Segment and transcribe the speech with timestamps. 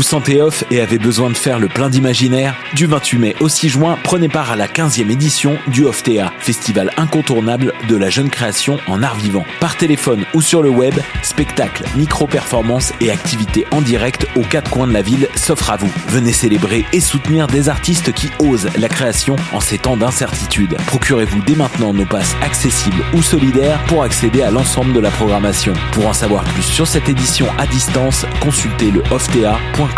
[0.00, 2.56] vous sentez off et avez besoin de faire le plein d'imaginaire?
[2.74, 6.90] Du 28 mai au 6 juin, prenez part à la 15e édition du OFTA, festival
[6.96, 9.44] incontournable de la jeune création en art vivant.
[9.60, 14.86] Par téléphone ou sur le web, spectacles, micro-performances et activités en direct aux quatre coins
[14.86, 15.92] de la ville s'offrent à vous.
[16.08, 20.78] Venez célébrer et soutenir des artistes qui osent la création en ces temps d'incertitude.
[20.86, 25.74] Procurez-vous dès maintenant nos passes accessibles ou solidaires pour accéder à l'ensemble de la programmation.
[25.92, 29.89] Pour en savoir plus sur cette édition à distance, consultez le ofta.com.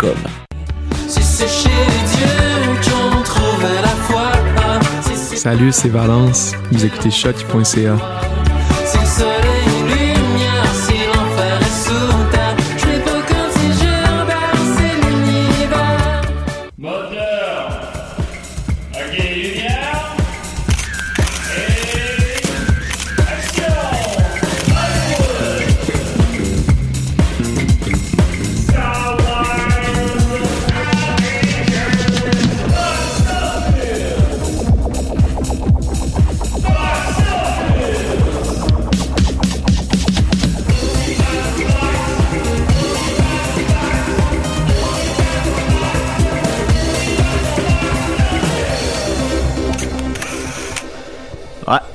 [5.35, 6.53] Salut, c'est Valence.
[6.71, 8.22] Vous écoutez shot.ca.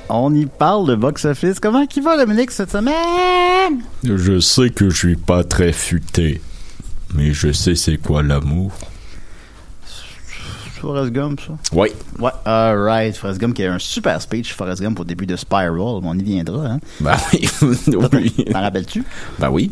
[0.09, 1.61] on y parle de box-office.
[1.61, 3.83] Comment qui va, Dominique, cette semaine?
[4.05, 6.41] Je sais que je suis pas très futé,
[7.15, 8.73] mais je sais c'est quoi l'amour.
[10.79, 11.55] Forrest Gump, ça?
[11.73, 11.89] Oui.
[12.19, 13.17] Ouais, alright.
[13.17, 15.81] Forrest Gump qui a un super speech, Forrest Gump, au début de Spiral.
[15.81, 16.79] On y viendra, hein?
[17.01, 17.49] Ben oui.
[18.13, 18.45] oui.
[18.53, 19.05] T'en rappelles-tu?
[19.39, 19.71] Ben oui.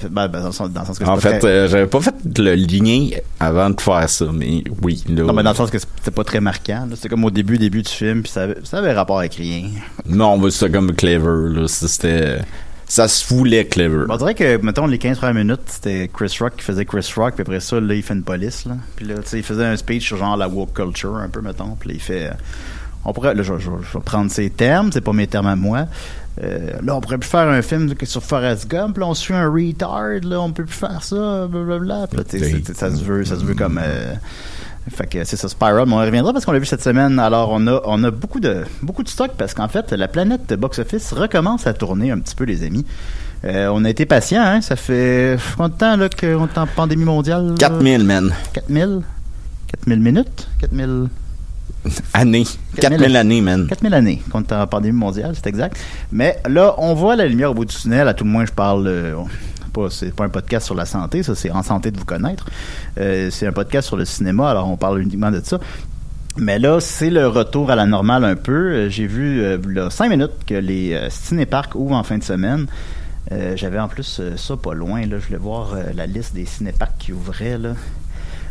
[0.00, 2.00] Ben, ben, ben dans, le sens, dans, le sens, que En fait, euh, j'avais pas
[2.00, 3.08] fait le lien
[3.40, 5.04] avant de faire ça, mais oui.
[5.08, 6.88] Là, non, mais dans le sens que c'était pas très marquant.
[6.94, 9.64] C'était comme au début, début du film, puis ça avait, ça avait rapport avec rien.
[10.06, 11.68] Non, mais c'était comme clever, là.
[11.68, 12.38] C'était
[12.92, 14.04] ça se voulait clever.
[14.06, 17.34] on dirait que, mettons, les 15 premières minutes, c'était Chris Rock qui faisait Chris Rock,
[17.36, 18.76] puis après ça, là, il fait une police, là.
[18.96, 21.40] Puis là, tu sais, il faisait un speech sur genre la woke culture, un peu,
[21.40, 21.74] mettons.
[21.80, 22.30] Puis là, il fait.
[23.06, 23.34] On pourrait.
[23.34, 25.86] Là, je, vais prendre ses termes, c'est pas mes termes à moi.
[26.42, 29.50] Euh, là, on pourrait plus faire un film sur Forrest Gump, là, on suit un
[29.50, 32.06] retard, là, on peut plus faire ça, blablabla.
[32.06, 33.78] Puis là, ça se veut, ça se veut comme.
[33.82, 34.14] Euh,
[34.90, 35.86] fait que c'est ça, Spiral.
[35.86, 37.18] Mais on reviendra parce qu'on l'a vu cette semaine.
[37.18, 40.54] Alors, on a, on a beaucoup de, beaucoup de stock parce qu'en fait, la planète
[40.54, 42.84] box-office recommence à tourner un petit peu, les amis.
[43.44, 44.60] Euh, on a été patient, hein?
[44.60, 47.54] Ça fait combien de temps là, qu'on est en pandémie mondiale?
[47.58, 48.32] 4000, man.
[48.54, 49.02] 4000?
[49.68, 50.48] 4000 minutes?
[50.60, 51.08] 4000...
[52.14, 52.44] Années.
[52.80, 53.66] 4000 années, man.
[53.68, 55.76] 4000 années est en pandémie mondiale, c'est exact.
[56.10, 58.08] Mais là, on voit la lumière au bout du tunnel.
[58.08, 58.86] À tout le moins, je parle...
[58.86, 59.14] Euh,
[59.72, 62.46] pas, c'est pas un podcast sur la santé, ça c'est en santé de vous connaître.
[62.98, 65.58] Euh, c'est un podcast sur le cinéma, alors on parle uniquement de ça.
[66.36, 68.52] Mais là, c'est le retour à la normale un peu.
[68.52, 72.66] Euh, j'ai vu euh, là, cinq minutes que les cinéparcs ouvrent en fin de semaine.
[73.54, 75.06] J'avais en plus ça pas loin.
[75.06, 77.56] Là, je voulais voir la liste des cinéparcs qui ouvraient.
[77.56, 77.70] Là.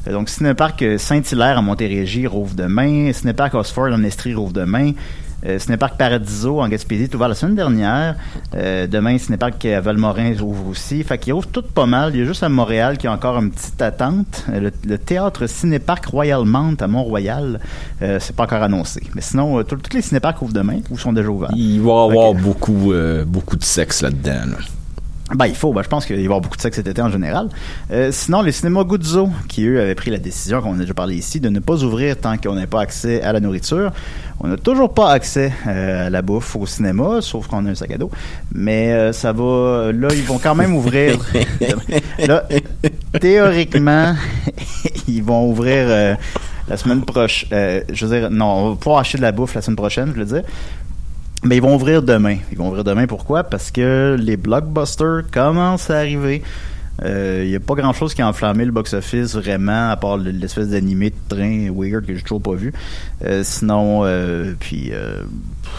[0.10, 3.12] Donc, Cinéparc Saint-Hilaire à Montérégie rouvre demain.
[3.14, 4.94] Cinéparc Oxford en Estrie rouvre demain.
[5.46, 8.16] Euh, Cinéparc Paradiso en Gaspésie est ouvert la semaine dernière.
[8.56, 11.04] Euh, demain, Cinéparc Valmorin ouvre aussi.
[11.04, 12.12] Fait qu'il ouvre tout pas mal.
[12.14, 14.46] Il y a juste à Montréal qui a encore une petite attente.
[14.50, 17.60] Euh, le, théâtre Cinéparc Royal Mount à Mont-Royal,
[18.02, 19.02] euh, c'est pas encore annoncé.
[19.16, 21.52] Mais sinon, tous les cinéparcs ouvrent demain ou sont déjà ouverts.
[21.56, 22.94] Il va y avoir beaucoup,
[23.26, 24.32] beaucoup de sexe là-dedans.
[24.32, 24.81] là dedans
[25.36, 25.72] ben, il faut.
[25.74, 27.48] Ben, je pense qu'il va y avoir beaucoup de sexe cet été en général.
[27.92, 31.16] Euh, sinon, les cinémas Guzzo, qui eux avaient pris la décision, qu'on a déjà parlé
[31.16, 33.92] ici, de ne pas ouvrir tant qu'on n'a pas accès à la nourriture.
[34.40, 37.76] On n'a toujours pas accès euh, à la bouffe au cinéma, sauf qu'on a un
[37.76, 38.12] sac à dos.
[38.54, 39.92] Mais euh, ça va.
[39.94, 41.18] Là, ils vont quand même ouvrir.
[42.20, 42.44] là,
[43.20, 44.16] théoriquement,
[45.08, 46.18] ils vont ouvrir
[46.68, 47.84] la semaine prochaine.
[47.92, 50.20] je veux dire, non, on va pouvoir acheter de la bouffe la semaine prochaine, je
[50.20, 50.44] veux dire.
[51.44, 52.38] Mais ils vont ouvrir demain.
[52.52, 53.44] Ils vont ouvrir demain pourquoi?
[53.44, 56.44] Parce que les blockbusters commencent à arriver.
[57.00, 60.18] Il euh, n'y a pas grand chose qui a enflammé le box-office vraiment, à part
[60.18, 62.72] l'espèce d'animé de train weird que j'ai toujours pas vu.
[63.26, 64.92] Euh, sinon, euh, puis,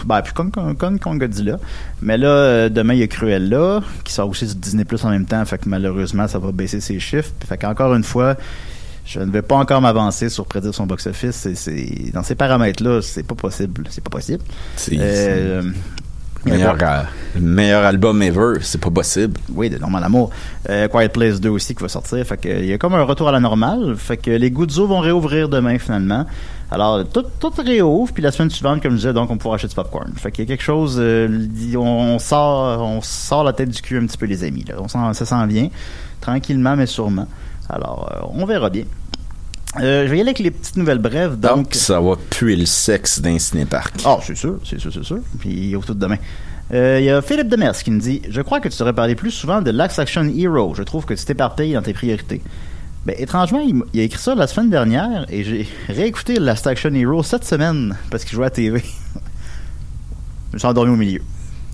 [0.05, 1.59] ben, puis comme, comme, comme Godzilla.
[2.01, 5.25] Mais là, demain, il y a Cruella, qui sort aussi sur Disney Plus en même
[5.25, 7.31] temps, fait que malheureusement, ça va baisser ses chiffres.
[7.47, 8.35] Fait qu'encore une fois,
[9.05, 11.47] je ne vais pas encore m'avancer sur prédire son box-office.
[11.55, 13.85] C'est, dans ces paramètres-là, c'est pas possible.
[13.89, 14.43] C'est pas possible.
[14.77, 15.61] C'est, euh,
[16.45, 16.77] meilleur,
[17.39, 19.39] meilleur album ever, c'est pas possible.
[19.53, 20.29] Oui, de Normal Amour.
[20.69, 22.25] Euh, Quiet Place 2 aussi qui va sortir.
[22.25, 23.95] Fait que, il y a comme un retour à la normale.
[23.97, 26.25] Fait que les Guzzo vont réouvrir demain finalement.
[26.71, 29.67] Alors, tout, tout réouvre, puis la semaine suivante, comme je disais, donc on pourra acheter
[29.67, 30.11] du popcorn.
[30.15, 33.97] Fait qu'il y a quelque chose, euh, on, sort, on sort la tête du cul
[33.97, 34.65] un petit peu, les amis.
[34.67, 34.75] Là.
[34.79, 35.69] On ça s'en vient,
[36.19, 37.27] tranquillement mais sûrement.
[37.69, 38.83] Alors, euh, on verra bien.
[39.79, 41.39] Euh, je vais y aller avec les petites nouvelles brèves.
[41.39, 43.95] Donc, ça va puer le sexe d'un cinéparc.
[44.05, 45.19] Ah, c'est sûr, c'est sûr, c'est sûr.
[45.39, 46.17] Puis il y a tout demain.
[46.73, 49.15] Euh, il y a Philippe Demers qui me dit Je crois que tu devrais parler
[49.15, 50.73] plus souvent de Lax Action Hero.
[50.75, 52.41] Je trouve que tu t'éparpilles dans tes priorités.
[53.05, 57.21] Ben, étrangement, il, a écrit ça la semaine dernière et j'ai réécouté Last Action Hero
[57.23, 58.81] cette semaine parce qu'il jouait à TV.
[60.49, 61.21] je me suis endormi au milieu.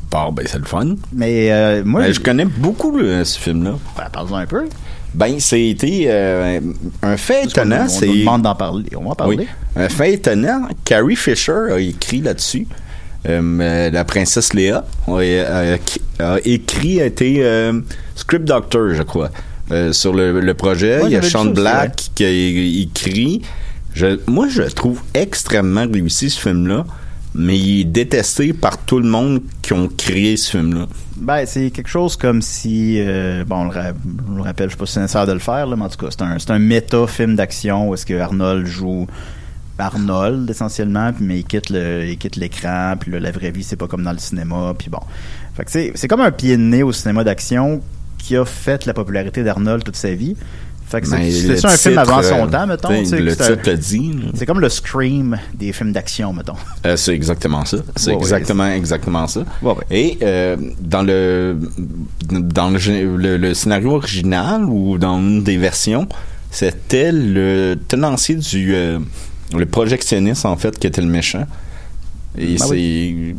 [0.09, 0.95] Bon, ben, c'est le fun.
[1.13, 3.73] Mais euh, moi, Ben, je connais beaucoup le- ce film-là.
[3.97, 4.67] Ben, parle-en un peu.
[5.13, 6.59] Ben, c'était euh,
[7.01, 7.85] un fait étonnant.
[7.85, 8.85] on, C'est nous demande d'en parler.
[8.95, 9.37] On va en parler.
[9.39, 9.47] Oui.
[9.75, 12.67] Un fait étonnant, Carrie Fisher a écrit là-dessus.
[13.27, 17.81] Euh, euh, la princesse Léa a, a- a écrit, a été euh,
[18.15, 19.29] script doctor, je crois,
[19.91, 21.01] sur le, le projet.
[21.05, 23.41] Il y a Sean aussi, Black qui a écrit.
[23.93, 26.85] Je, moi, je le trouve extrêmement réussi, ce film-là,
[27.35, 30.87] mais il est détesté par tout le monde qui ont créé ce film-là.
[31.17, 34.85] Ben, c'est quelque chose comme si, euh, bon, on le, le rappelle, je suis pas
[34.85, 37.93] sincère de le faire, là, mais en tout cas, c'est un, un méta-film d'action où
[37.93, 39.05] est-ce que Arnold joue
[39.77, 44.03] Arnold, essentiellement, puis, mais il quitte l'écran, puis là, la vraie vie, c'est pas comme
[44.03, 44.99] dans le cinéma, puis bon.
[45.67, 47.81] C'est, c'est comme un pied de nez au cinéma d'action
[48.17, 50.35] qui a fait la popularité d'Arnold toute sa vie.
[50.89, 52.89] Fait que c'est, ça un film avant son euh, temps, mettons.
[52.89, 54.11] Le titre le dit.
[54.33, 56.55] c'est comme le Scream des films d'action, mettons.
[56.85, 57.77] Euh, c'est exactement ça.
[57.95, 59.41] C'est Ouais, ouais, exactement, exactement ça.
[59.61, 59.73] Ouais.
[59.91, 61.57] Et euh, dans le
[62.31, 66.07] dans le, le- le scénario original ou dans une des versions,
[66.49, 68.97] c'était le tenancier du euh,
[69.55, 71.45] le projectionniste en fait qui était le méchant.
[72.41, 73.35] Et Ben c'est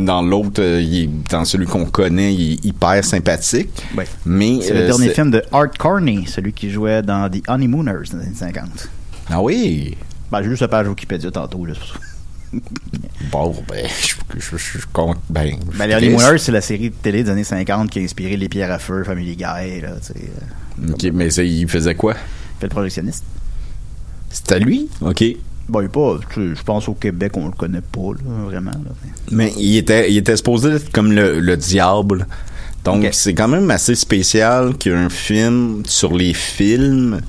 [0.00, 3.68] dans l'autre, euh, il dans celui qu'on connaît, il est hyper sympathique.
[3.96, 4.06] Ouais.
[4.24, 7.42] Mais C'est euh, le dernier c'est- film de Art Carney, celui qui jouait dans The
[7.48, 8.88] Honeymooners dans les années 50.
[9.28, 9.96] Ah oui?
[10.32, 11.98] Ben, j'ai lu sa page Wikipédia tantôt, là, ça.
[13.30, 15.18] Bon, ben, je, je, je, je compte.
[15.28, 15.94] Ben, Ben, les.
[15.94, 18.78] Honeymooners, c'est la série de télé des années 50 qui a inspiré Les Pierres à
[18.78, 20.14] Feu, Family Guy, là, tu sais.
[20.82, 22.14] euh, Ok, mais c'est- il faisait quoi?
[22.14, 23.22] fait le projectionniste.
[24.30, 24.88] C'était lui?
[25.00, 25.24] OK.
[25.70, 28.44] Bon, il est pas, tu sais, je pense au Québec, on le connaît pas, là,
[28.46, 28.90] vraiment, là.
[29.30, 32.26] Mais il était, il était supposé être comme le, le diable.
[32.84, 37.20] Donc, c'est quand même assez spécial qu'un film sur les films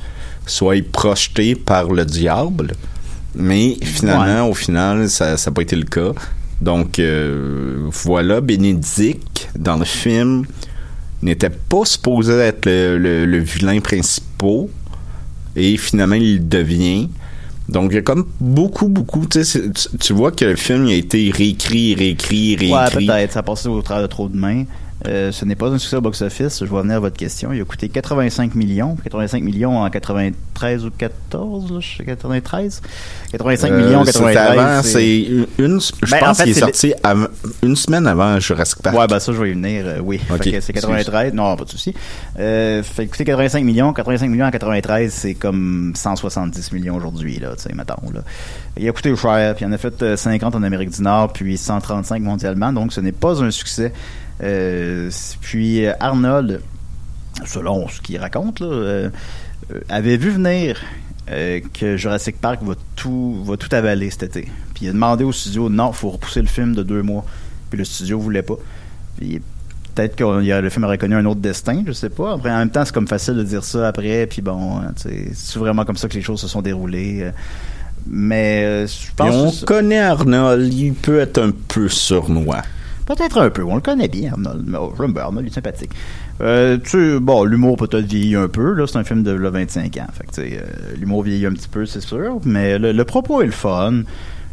[0.45, 2.73] soit projeté par le diable.
[3.35, 6.11] Mais finalement, au final, ça n'a pas été le cas.
[6.61, 10.45] Donc, euh, voilà, Bénédicte, dans le film,
[11.21, 14.67] n'était pas supposé être le, le- le vilain principal.
[15.55, 17.09] Et finalement, il devient.
[17.71, 19.25] Donc, il y a comme beaucoup, beaucoup.
[19.25, 19.63] Tu, sais,
[19.99, 23.05] tu- vois que le film il a été réécrit, réécrit, Ouais, réécrit.
[23.07, 24.65] peut-être, ça a passé au travers de trop de mains.
[25.07, 26.59] Euh, ce n'est pas un succès au box-office.
[26.63, 27.51] Je vais venir à votre question.
[27.51, 28.95] Il a coûté 85 millions.
[29.03, 32.81] 85 millions en 93 ou 14, là, je sais, 93.
[33.31, 34.59] 85 millions en Euh, c'était 93.
[34.59, 35.19] avant, c'est-
[35.57, 37.27] une, je Ben, en pense fait, qu'il est sorti avant-
[37.63, 38.95] une semaine avant Jurassic Park.
[38.95, 40.19] Ouais, ben ça, je vais y venir, euh, oui.
[40.29, 41.33] Ok, Fait que c'est 93.
[41.33, 41.93] Non, pas de souci.
[42.39, 43.93] Euh, fait c'est 85 millions.
[43.93, 48.21] 85 millions en 93, c'est comme 170 millions aujourd'hui, là, tu sais, mettons, là.
[48.77, 51.33] Il a coûté cher, puis il en a fait euh, 50 en Amérique du Nord,
[51.33, 53.91] puis 135 mondialement, donc ce n'est pas un succès.
[54.43, 55.09] Euh,
[55.41, 56.61] puis euh, Arnold,
[57.45, 59.09] selon ce qu'il raconte, là, euh,
[59.89, 60.77] avait vu venir
[61.29, 64.41] euh, que Jurassic Park va tout, va tout avaler cet été.
[64.73, 67.25] Puis il a demandé au studio, non, faut repousser le film de deux mois.
[67.69, 68.55] Puis le studio voulait pas.
[69.17, 69.41] Puis
[69.93, 72.33] peut-être que le film aurait connu un autre destin, je sais pas.
[72.33, 75.85] Après, en même temps, c'est comme facile de dire ça après, puis bon, c'est vraiment
[75.85, 77.29] comme ça que les choses se sont déroulées.
[78.07, 82.63] Mais euh, je pense on que ça- connaît Arnold, il peut être un peu sournois.
[83.05, 83.63] Peut-être un peu.
[83.63, 84.65] On le connaît bien, Arnold.
[84.97, 85.91] J'aime bien Arnold, il est sympathique.
[86.41, 88.73] Euh, tu bon, l'humour peut-être vieillit un peu.
[88.73, 90.07] Là, c'est un film de là, 25 ans.
[90.13, 90.61] Fait que, euh,
[90.99, 92.39] l'humour vieillit un petit peu, c'est sûr.
[92.45, 94.03] Mais le, le propos est le fun.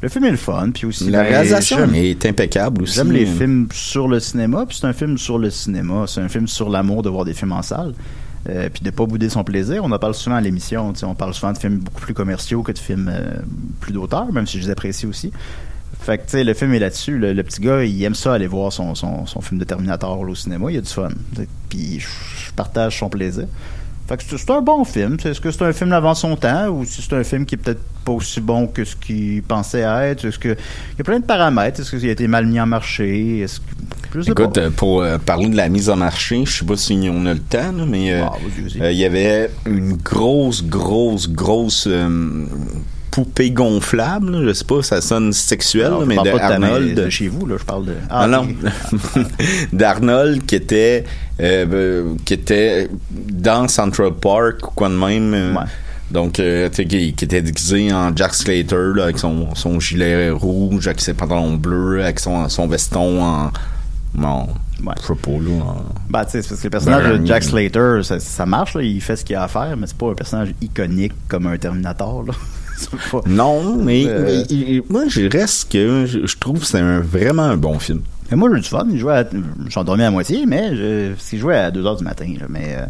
[0.01, 0.71] Le film est le fun.
[0.73, 2.95] Puis aussi, La ben, réalisation est impeccable aussi.
[2.95, 6.05] J'aime les films sur le cinéma, puis c'est un film sur le cinéma.
[6.07, 7.95] C'est un film sur l'amour de voir des films en salle.
[8.49, 9.83] Euh, puis de pas bouder son plaisir.
[9.85, 10.93] On en parle souvent à l'émission.
[11.03, 13.41] On parle souvent de films beaucoup plus commerciaux que de films euh,
[13.81, 15.33] plus d'auteur, même si je les apprécie aussi.
[16.01, 17.19] Fait que, tu sais, le film est là-dessus.
[17.19, 20.25] Le, le petit gars, il aime ça aller voir son, son, son film de Terminator
[20.25, 20.71] là, au cinéma.
[20.71, 21.09] Il a du fun.
[21.69, 23.45] Puis je partage son plaisir.
[24.07, 25.19] Fait que c'est un bon film.
[25.23, 27.59] Est-ce que c'est un film avant son temps ou si c'est un film qui est
[27.59, 30.25] peut-être pas aussi bon que ce qu'il pensait être?
[30.25, 31.81] Est-ce que il y a plein de paramètres?
[31.81, 33.41] Est-ce qu'il a été mal mis en marché?
[33.41, 33.61] Est-ce
[34.11, 34.61] que sais Écoute, pas.
[34.63, 37.35] euh, pour euh, parler de la mise en marché, je sais pas si on a
[37.35, 38.33] le temps, là, mais euh, Ah,
[38.81, 41.87] euh, il y avait une grosse, grosse, grosse
[43.25, 44.31] poupée gonflable.
[44.31, 44.41] là.
[44.49, 47.11] Je sais pas, ça sonne sexuel, Non, là, mais de pas de Arnold.
[47.11, 47.95] chez vous, là, je parle de.
[48.09, 49.23] Ah, non, ok.
[49.73, 51.05] d'Arnold qui était
[51.41, 55.35] euh, euh, qui était dans Central Park ou quoi de même.
[55.35, 55.65] euh, Ouais.
[56.11, 60.31] Donc, euh, tu qui, qui était déguisé en Jack Slater là, avec son, son gilet
[60.31, 63.51] rouge, avec ses pantalons bleus, avec son, son veston en.
[64.23, 64.47] en
[64.87, 64.95] Ouais.
[64.95, 65.63] Pas, là.
[65.65, 68.47] en- Bah, tu sais, c'est parce que le personnage Ben, de Jack Slater, ça, ça
[68.47, 71.13] marche, là, il fait ce qu'il a à faire, mais c'est pas un personnage iconique
[71.27, 72.33] comme un Terminator, là.
[73.11, 77.01] Pas- Non, mais, Euh, mais moi, je reste que je, je trouve que c'est un-
[77.01, 78.03] vraiment un bon film.
[78.31, 78.87] Mais moi, j'ai eu du fun.
[79.11, 79.25] À...
[79.65, 81.13] Je suis endormi à moitié, mais je...
[81.15, 82.27] parce qu'il jouait à 2 h du matin.
[82.39, 82.47] là.
[82.49, 82.85] Mais euh,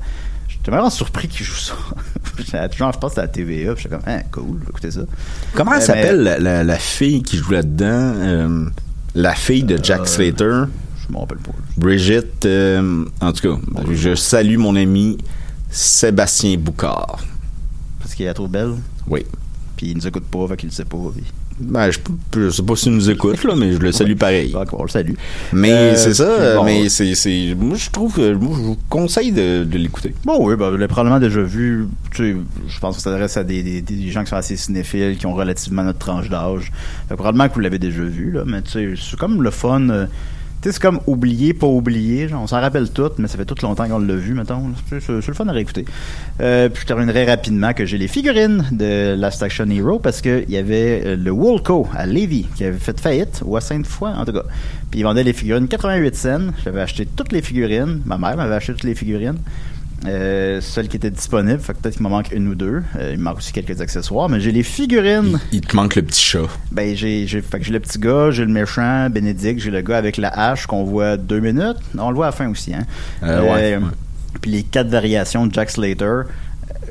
[0.48, 1.74] je j'étais vraiment surpris qu'il joue ça.
[2.76, 5.00] Genre, je pense à la TVA, puis j'étais comme, hein, cool, écoutez ça.
[5.54, 7.86] Comment elle Euh, s'appelle la, la- la fille qui joue là-dedans?
[8.16, 8.64] Euh,
[9.14, 10.64] la fille de Jack Slater?
[11.06, 11.52] Je m'en rappelle pas.
[11.76, 12.46] Brigitte,
[13.20, 13.60] en tout cas,
[13.92, 15.16] je salue mon ami
[15.70, 17.18] Sébastien Boucard.
[18.00, 18.72] Parce qu'il est trop belle,
[19.08, 19.24] Oui.
[19.78, 20.98] Puis il nous écoute pas, fait qu'il le sait pas.
[21.14, 21.24] Puis...
[21.60, 21.98] Ben, je,
[22.36, 24.52] je sais pas s'il nous écoute, là, mais je le salue pareil.
[24.52, 25.14] Fait qu'on le salue.
[25.52, 28.76] Mais Euh, c'est ça, bon, mais c'est, c'est, moi je trouve que, moi je vous
[28.90, 30.14] conseille de, de l'écouter.
[30.24, 31.86] Bon, oui, ben, je l'ai probablement déjà vu.
[32.12, 32.36] Tu sais,
[32.68, 35.26] je pense que ça s'adresse à des, des, des gens qui sont assez cinéphiles, qui
[35.26, 36.70] ont relativement notre tranche d'âge.
[37.08, 39.88] Fait probablement que vous l'avez déjà vu, là, mais tu sais, c'est comme le fun.
[39.88, 40.06] euh,
[40.62, 42.28] sais, c'est comme oublier, pas oublier.
[42.28, 44.62] Genre, on s'en rappelle tout, mais ça fait tout longtemps qu'on l'a vu, mettons.
[44.88, 45.84] c'est le fun à réécouter.
[46.40, 50.50] Euh, puis je terminerai rapidement que j'ai les figurines de Last Action Hero parce qu'il
[50.50, 54.24] y avait euh, le Woolco à Lévis qui avait fait faillite, ou à Sainte-Foy, en
[54.24, 54.44] tout cas.
[54.90, 56.38] Puis ils vendaient les figurines 88 cents.
[56.64, 58.02] J'avais acheté toutes les figurines.
[58.04, 59.38] Ma mère m'avait acheté toutes les figurines.
[60.06, 62.82] Euh, celles qui étaient disponibles, fait que peut-être qu'il m'en manque une ou deux.
[62.96, 65.40] Euh, il me manque aussi quelques accessoires, mais j'ai les figurines.
[65.50, 66.46] Il te manque le petit chat.
[66.70, 69.80] Ben j'ai j'ai fait que j'ai le petit gars, j'ai le méchant, Bénédicte, j'ai le
[69.80, 71.78] gars avec la hache qu'on voit deux minutes.
[71.98, 72.86] On le voit à la fin aussi, hein.
[73.24, 73.80] Euh, ouais, ouais.
[74.40, 76.24] Puis les quatre variations de Jack Slater, euh,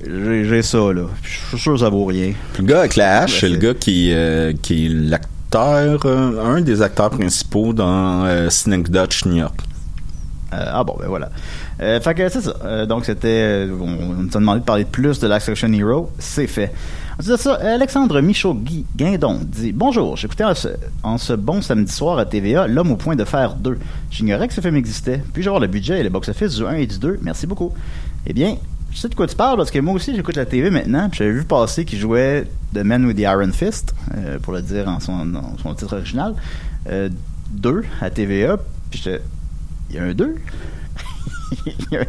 [0.05, 1.03] j'ai j'ai ça là.
[1.23, 2.33] Je suis sûr que ça vaut rien.
[2.59, 6.59] Le gars avec la hache, c'est le gars qui, euh, qui est l'acteur, euh, un
[6.59, 9.61] des acteurs principaux dans euh, Snake Dutch New York.
[10.53, 11.29] Euh, ah bon, ben voilà.
[11.81, 12.53] Euh, fait que c'est ça.
[12.63, 16.11] Euh, donc c'était, euh, on, nous a demandé de parler plus de Last Action Hero,
[16.19, 16.73] c'est fait.
[17.19, 20.69] Ensuite de ça, Alexandre Michaud Guy Guindon dit Bonjour, j'écoutais en ce,
[21.03, 23.77] en ce bon samedi soir à TVA L'homme au point de faire 2.
[24.11, 25.21] J'ignorais que ce film existait.
[25.33, 27.73] Puis-je avoir le budget et le box-office du 1 et du 2 Merci beaucoup.
[28.25, 28.55] Eh bien,
[28.91, 31.09] je sais de quoi tu parles parce que moi aussi j'écoute la TV maintenant.
[31.11, 33.93] J'avais vu passer qu'il jouait The Man with the Iron Fist,
[34.43, 36.35] pour le dire en son, en son titre original,
[36.89, 37.09] euh,
[37.51, 38.57] 2 à TVA.
[38.89, 39.21] Puis j'étais
[39.89, 40.35] il y a un 2
[41.65, 42.05] Il y a un-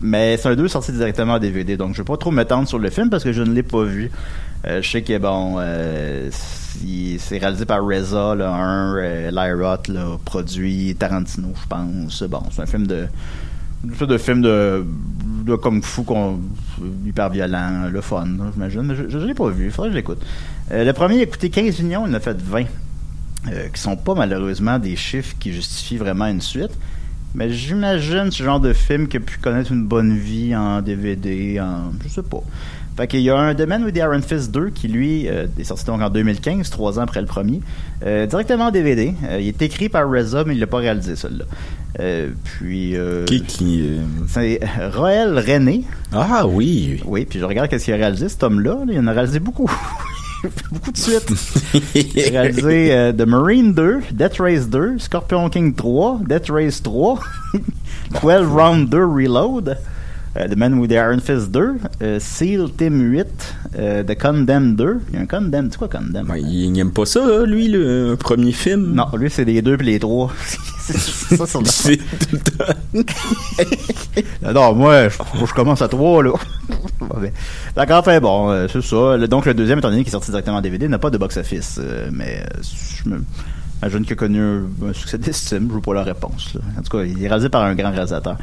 [0.00, 2.78] Mais c'est un 2 sorti directement en DVD, donc je vais pas trop m'étendre sur
[2.78, 4.10] le film parce que je ne l'ai pas vu.
[4.66, 10.18] Euh, je sais que bon, euh, c'est réalisé par Reza, là, un euh, Lyra, là,
[10.24, 12.22] produit Tarantino, je pense.
[12.24, 13.06] Bon, c'est un film de
[13.84, 14.84] une de film de,
[15.46, 16.40] de kung fu qu'on,
[17.06, 18.94] hyper violent, le fun, j'imagine.
[19.08, 20.20] Je ne l'ai pas vu, il faudrait que je l'écoute.
[20.72, 22.64] Euh, le premier a coûté 15 millions, il en a fait 20.
[23.52, 26.72] Euh, qui sont pas malheureusement des chiffres qui justifient vraiment une suite.
[27.34, 31.60] Mais j'imagine ce genre de film qui a pu connaître une bonne vie en DVD,
[31.60, 31.92] en.
[32.02, 32.40] je sais pas.
[32.96, 35.46] Fait qu'il y a un The Man with the Iron Fist 2 qui, lui, euh,
[35.56, 37.60] est sorti donc en 2015, trois ans après le premier,
[38.04, 39.14] euh, directement en DVD.
[39.30, 41.44] Euh, il est écrit par Reza, mais il l'a pas réalisé, celui-là.
[42.42, 42.96] Puis.
[42.96, 43.84] euh, Qui, qui,
[44.26, 44.58] c'est
[44.94, 45.84] Roel René.
[46.12, 47.00] Ah oui.
[47.04, 48.78] Oui, puis je regarde qu'est-ce qu'il a réalisé, cet homme-là.
[48.84, 49.70] là, il en a réalisé beaucoup.
[50.72, 51.30] beaucoup de suite.
[51.94, 57.20] Réalisé euh, The Marine 2, Death Race 2, Scorpion King 3, Death Race 3,
[58.22, 59.78] 12 Round 2 Reload,
[60.36, 63.26] euh, The Man with the Iron Fist 2, euh, Seal Team 8,
[63.78, 65.00] euh, The Condemned 2.
[65.10, 66.26] Il y a un Condemned, c'est quoi Condemned?
[66.26, 68.94] Ben, il n'aime pas ça, là, lui, le premier film?
[68.94, 70.32] Non, lui, c'est les deux puis les trois.
[70.92, 73.04] c'est ça le C'est tout le temps.
[74.54, 76.32] Non, moi, je, commence à 3, là.
[77.76, 79.18] D'accord, enfin, bon, euh, c'est ça.
[79.26, 81.78] Donc, le deuxième, étant donné qu'il est sorti directement en DVD, n'a pas de box-office.
[81.82, 83.22] euh, mais euh, je me...
[83.80, 86.54] Un jeune qui a connu un, succès d'estime, je veux pas la réponse.
[86.54, 86.60] là.
[86.76, 88.36] En tout cas, il est réalisé par un grand réalisateur.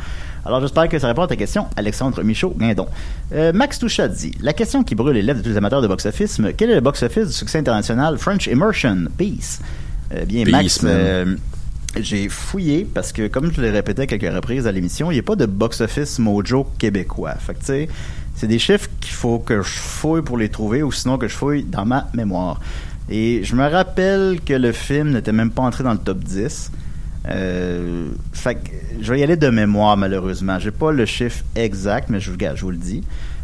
[0.45, 2.87] Alors, j'espère que ça répond à ta question, Alexandre Michaud Guindon.
[3.33, 5.87] Euh, Max Touchat dit La question qui brûle les lèvres de tous les amateurs de
[5.87, 9.05] box-office, quel est le box-office du succès international French Immersion?
[9.17, 9.59] Peace
[10.27, 11.35] Bien, Peace, Max, euh,
[11.99, 15.19] j'ai fouillé parce que, comme je l'ai répété à quelques reprises à l'émission, il n'y
[15.19, 17.35] a pas de box-office mojo québécois.
[17.35, 17.89] Fait que, tu sais,
[18.35, 21.35] c'est des chiffres qu'il faut que je fouille pour les trouver ou sinon que je
[21.35, 22.59] fouille dans ma mémoire.
[23.09, 26.71] Et je me rappelle que le film n'était même pas entré dans le top 10.
[27.27, 28.69] Euh, fait que
[29.01, 30.59] je vais y aller de mémoire, malheureusement.
[30.59, 33.03] J'ai pas le chiffre exact, mais je vous, je vous le dis.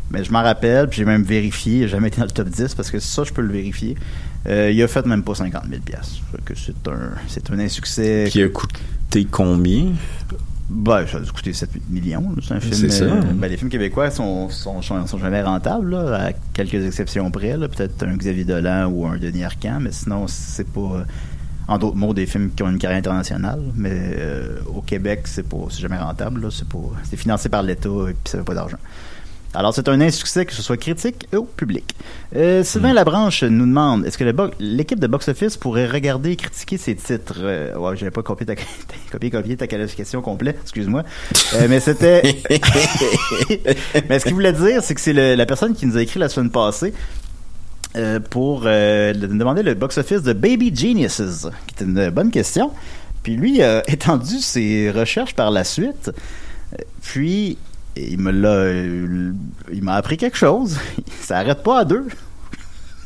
[0.09, 1.81] Mais je m'en rappelle, puis j'ai même vérifié.
[1.81, 3.95] N'a jamais été dans le top 10 parce que ça, je peux le vérifier.
[4.47, 6.21] Euh, il a fait même pas 50 000 piastres.
[6.31, 8.27] Fait que c'est un, c'est un insuccès.
[8.31, 9.87] Qui a coûté combien?
[10.69, 12.21] Ben, ça a coûté 7-8 millions.
[12.35, 12.41] là.
[12.47, 12.89] C'est un film.
[12.89, 13.03] Ça.
[13.03, 17.29] euh, ben, les films québécois sont, sont, sont, sont jamais rentables, là, à quelques exceptions
[17.29, 17.57] près.
[17.57, 21.05] Peut-être un Xavier Dolan ou un Denis Arcand, mais sinon, c'est pas.
[21.67, 23.61] En d'autres mots, des films qui ont une carrière internationale.
[23.75, 26.41] Mais euh, au Québec, c'est pas, c'est jamais rentable.
[26.41, 26.49] là.
[26.51, 28.77] C'est pas, c'est financé par l'État et puis ça fait pas d'argent.
[29.53, 31.83] Alors, c'est un insuccès que ce soit critique ou public.
[32.37, 36.35] Euh, Sylvain Labranche nous demande est-ce que bo- l'équipe de Box Office pourrait regarder et
[36.37, 37.35] critiquer ses titres?
[37.39, 38.55] Euh, Ouais, j'avais pas copié ta,
[39.11, 41.03] copié, copié ta qualification complète, excuse-moi.
[41.55, 42.21] Euh, mais c'était.
[44.09, 46.29] mais ce qu'il voulait dire, c'est que c'est la personne qui nous a écrit la
[46.29, 46.93] semaine passée.
[47.97, 52.71] euh, pour euh, demander le box-office de Baby Geniuses, qui était une bonne question.
[53.21, 56.09] Puis lui a étendu ses recherches par la suite.
[56.73, 57.57] Euh, Puis
[57.95, 58.49] il me l'a.
[58.49, 59.31] euh,
[59.71, 60.77] Il m'a appris quelque chose.
[61.21, 62.07] Ça arrête pas à deux.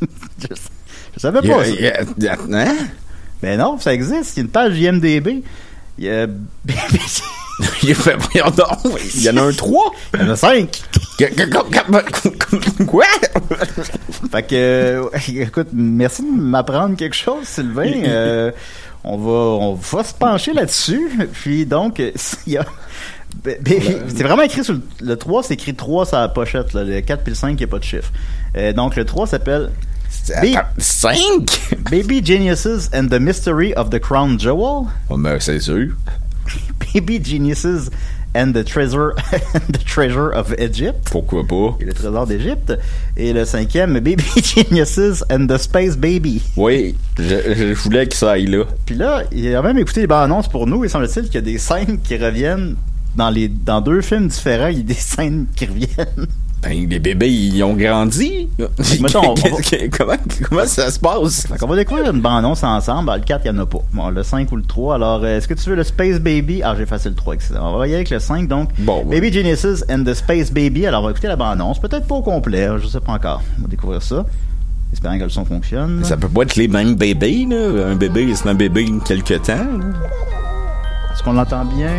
[0.00, 0.46] je,
[1.14, 1.62] je savais pas
[2.52, 2.76] hein?
[3.42, 4.36] Mais non, ça existe.
[4.36, 5.42] Il y a une page IMDB.
[5.98, 6.26] Il y a.
[7.82, 8.68] Il fait, donc,
[9.14, 9.92] il y en a un 3?
[10.12, 10.82] Il y en a cinq.
[12.86, 13.04] Quoi?
[14.30, 17.90] Fait que, euh, écoute, merci de m'apprendre quelque chose, Sylvain.
[18.04, 18.50] Euh,
[19.04, 19.30] on va,
[19.64, 21.10] on va se pencher là-dessus.
[21.32, 22.10] Puis donc, euh,
[22.46, 22.66] il y a.
[23.44, 26.72] C'est vraiment écrit sur le, le 3, c'est écrit 3 sur la pochette.
[26.72, 26.84] Là.
[26.84, 28.10] Le 4 puis le 5, il n'y a pas de chiffre.
[28.56, 29.70] Euh, donc, le 3 s'appelle
[30.78, 31.16] 5?
[31.90, 34.88] Baby Geniuses and the Mystery of the Crown Jewel.
[35.08, 35.94] Oh, mais c'est sûr.
[36.94, 37.90] Baby Geniuses
[38.34, 39.14] and the Treasure,
[39.72, 41.08] the treasure of Egypt.
[41.10, 41.76] Pourquoi pas?
[41.80, 42.72] Et le trésor d'Égypte.
[43.16, 46.42] Et le cinquième, Baby Geniuses and the Space Baby.
[46.56, 48.64] Oui, je, je voulais que ça aille là.
[48.84, 50.84] Puis là, il a même écouté les bandes annonces pour nous.
[50.84, 52.76] Il semble-t-il qu'il y a des scènes qui reviennent
[53.16, 54.68] dans les dans deux films différents.
[54.68, 56.26] Il y a des scènes qui reviennent.
[56.62, 58.48] Ben, les bébés, ils ont grandi.
[59.00, 59.48] Mettons, on va-
[59.96, 60.14] comment,
[60.48, 61.46] comment ça se passe?
[61.46, 63.12] Fait qu'on va découvrir une bande annonce ensemble.
[63.14, 63.78] Le 4, il n'y en a pas.
[63.92, 64.94] Bon, le 5 ou le 3.
[64.96, 66.62] Alors, euh, est-ce que tu veux le Space Baby?
[66.64, 67.74] Ah, j'ai effacé le 3, excellent.
[67.74, 68.70] On va y aller avec le 5, donc.
[68.78, 69.20] Bon, ouais.
[69.20, 70.86] Baby Genesis and the Space Baby.
[70.86, 71.78] Alors, on va écouter la bande annonce.
[71.78, 73.42] Peut-être pas au complet, je sais pas encore.
[73.58, 74.24] On va découvrir ça.
[74.92, 76.02] Espérant que le son fonctionne.
[76.04, 77.88] Ça peut pas être les mêmes bébés, là.
[77.90, 79.54] Un bébé, c'est un bébé quelque temps.
[79.56, 79.84] là.
[81.16, 81.96] Est-ce qu'on l'entend bien?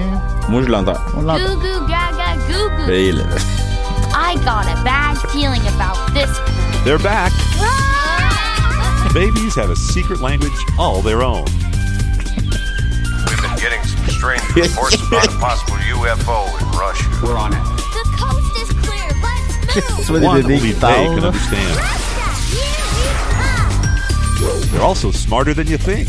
[0.48, 0.94] Moi, je l'entends.
[1.16, 1.44] On l'entend.
[1.44, 2.92] Goo goo gaga goo goo.
[2.92, 3.24] Et là,
[4.14, 6.30] I got a bad feeling about this.
[6.86, 7.32] They're back.
[7.60, 9.10] Ah!
[9.16, 11.46] Babies have a secret language all their own.
[13.26, 17.10] We've been getting some strange reports about a possible UFO in Russia.
[17.24, 17.64] We're on it.
[17.98, 19.10] The coast is clear.
[19.24, 20.06] Let's move.
[20.06, 21.16] Soit des One only qui they parlent.
[21.16, 21.80] can understand.
[24.72, 26.08] They're also smarter than you think.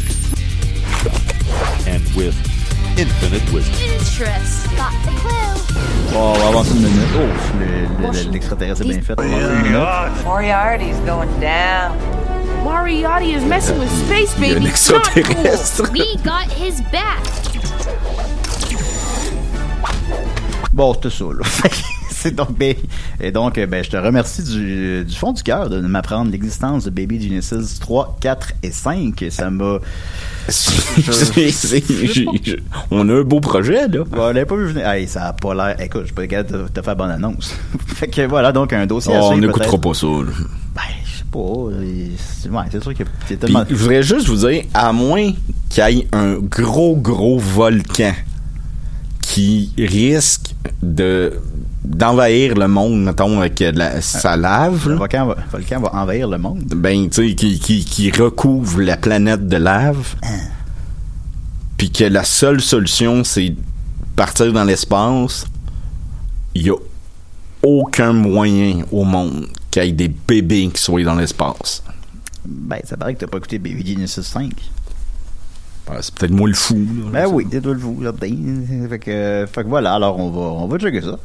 [1.86, 2.36] And with
[2.98, 3.74] infinite wisdom.
[3.80, 4.66] Interest.
[4.76, 6.12] Got the clue.
[6.12, 7.08] Bon, on va avancer une minute.
[7.14, 9.14] Oh, le- le- l'extraterrestre est bien fait.
[9.18, 10.24] On va avancer une minute.
[10.24, 11.96] Moriarty's going down.
[12.64, 14.54] Moriarty is messing with space, il un baby.
[14.54, 14.68] Not cool.
[14.70, 15.82] extraterrestre.
[15.92, 17.22] We got his back.
[20.72, 21.44] Bon, c'était ça, là.
[22.22, 22.48] C'est donc,
[23.20, 26.85] et donc, euh, ben, je te remercie du, du fond du cœur de m'apprendre l'existence
[26.85, 29.22] de Baby Genesis 3, 4 et 5.
[29.22, 29.78] Et ça m'a.
[30.48, 31.85] C'est- c'est-
[32.90, 34.04] on a un beau projet, là.
[34.12, 34.88] On l'avait pas vu venir.
[34.88, 35.81] Hey, ça a pas l'air.
[35.81, 37.54] Écoute, je suis pas capable de te faire bonne annonce.
[37.87, 40.33] fait que voilà, donc un dossier à Oh, on suivre, n'écoutera pas ça, là.
[40.74, 41.38] Ben, je sais pas.
[42.40, 42.94] C'est ouais, c'est sûr a
[43.26, 43.64] Puis, tellement.
[43.68, 45.31] je voudrais juste vous dire, à moins
[45.68, 48.12] qu'il y ait un gros, gros volcan
[49.38, 51.38] qui risque de
[51.85, 55.94] d'envahir le monde, mettons, avec de la, sa lave, Le volcan va, le volcan va
[55.94, 56.64] envahir le monde.
[56.77, 60.40] ben, tu sais, qui, qui, qui recouvre la planète de lave, Hein.
[61.77, 63.55] puis que la seule solution, c'est
[64.16, 65.46] partir dans l'espace,
[66.57, 66.77] il y a
[67.62, 71.85] aucun moyen au monde qu'il y ait des bébés qui soient dans l'espace.
[72.44, 74.51] Ben, ça paraît que t'as pas écouté Baby Genesis 5.
[75.88, 76.74] Ben, c'est peut-être moi le fou.
[76.77, 78.27] là, Ben oui, c'est toi le vous, certain.
[78.90, 81.18] Fait que, euh, fait que voilà, alors on va, on va checker ça.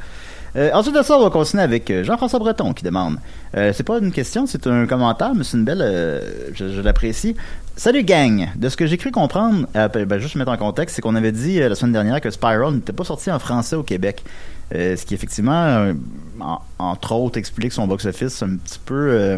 [0.55, 3.17] Euh, ensuite de ça, on va continuer avec euh, Jean-François Breton qui demande.
[3.57, 5.81] Euh, c'est pas une question, c'est un commentaire, mais c'est une belle.
[5.81, 6.21] euh,
[6.53, 7.35] je je l'apprécie.
[7.75, 8.49] Salut gang!
[8.55, 11.31] De ce que j'ai cru comprendre, euh, ben, juste mettre en contexte, c'est qu'on avait
[11.31, 14.23] dit la semaine dernière que Spiral n'était pas sorti en français au Québec.
[14.71, 15.91] Ce qui effectivement,
[16.39, 19.37] en- entre autres, explique son box-office un petit peu,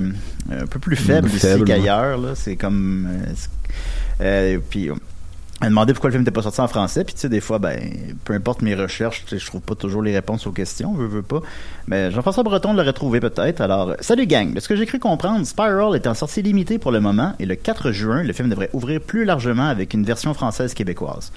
[0.52, 1.66] un peu plus faible ici faible, ouais.
[1.68, 2.18] qu'ailleurs.
[2.18, 2.36] là.
[2.36, 3.08] C'est comme.
[4.70, 4.90] puis
[5.62, 7.06] elle demandé pourquoi le film n'était pas sorti en français.
[7.06, 7.80] Puis tu sais, des fois, ben,
[8.26, 11.42] peu importe mes recherches, je trouve pas toujours les réponses aux questions, veux, veux pas.
[11.88, 13.62] Mais Jean-François Breton l'aurait trouvé peut-être.
[13.62, 14.54] Alors, euh, salut gang.
[14.54, 17.46] De ce que j'ai cru comprendre, Spiral est en sortie limitée pour le moment et
[17.46, 21.32] le 4 juin, le film devrait ouvrir plus largement avec une version française québécoise.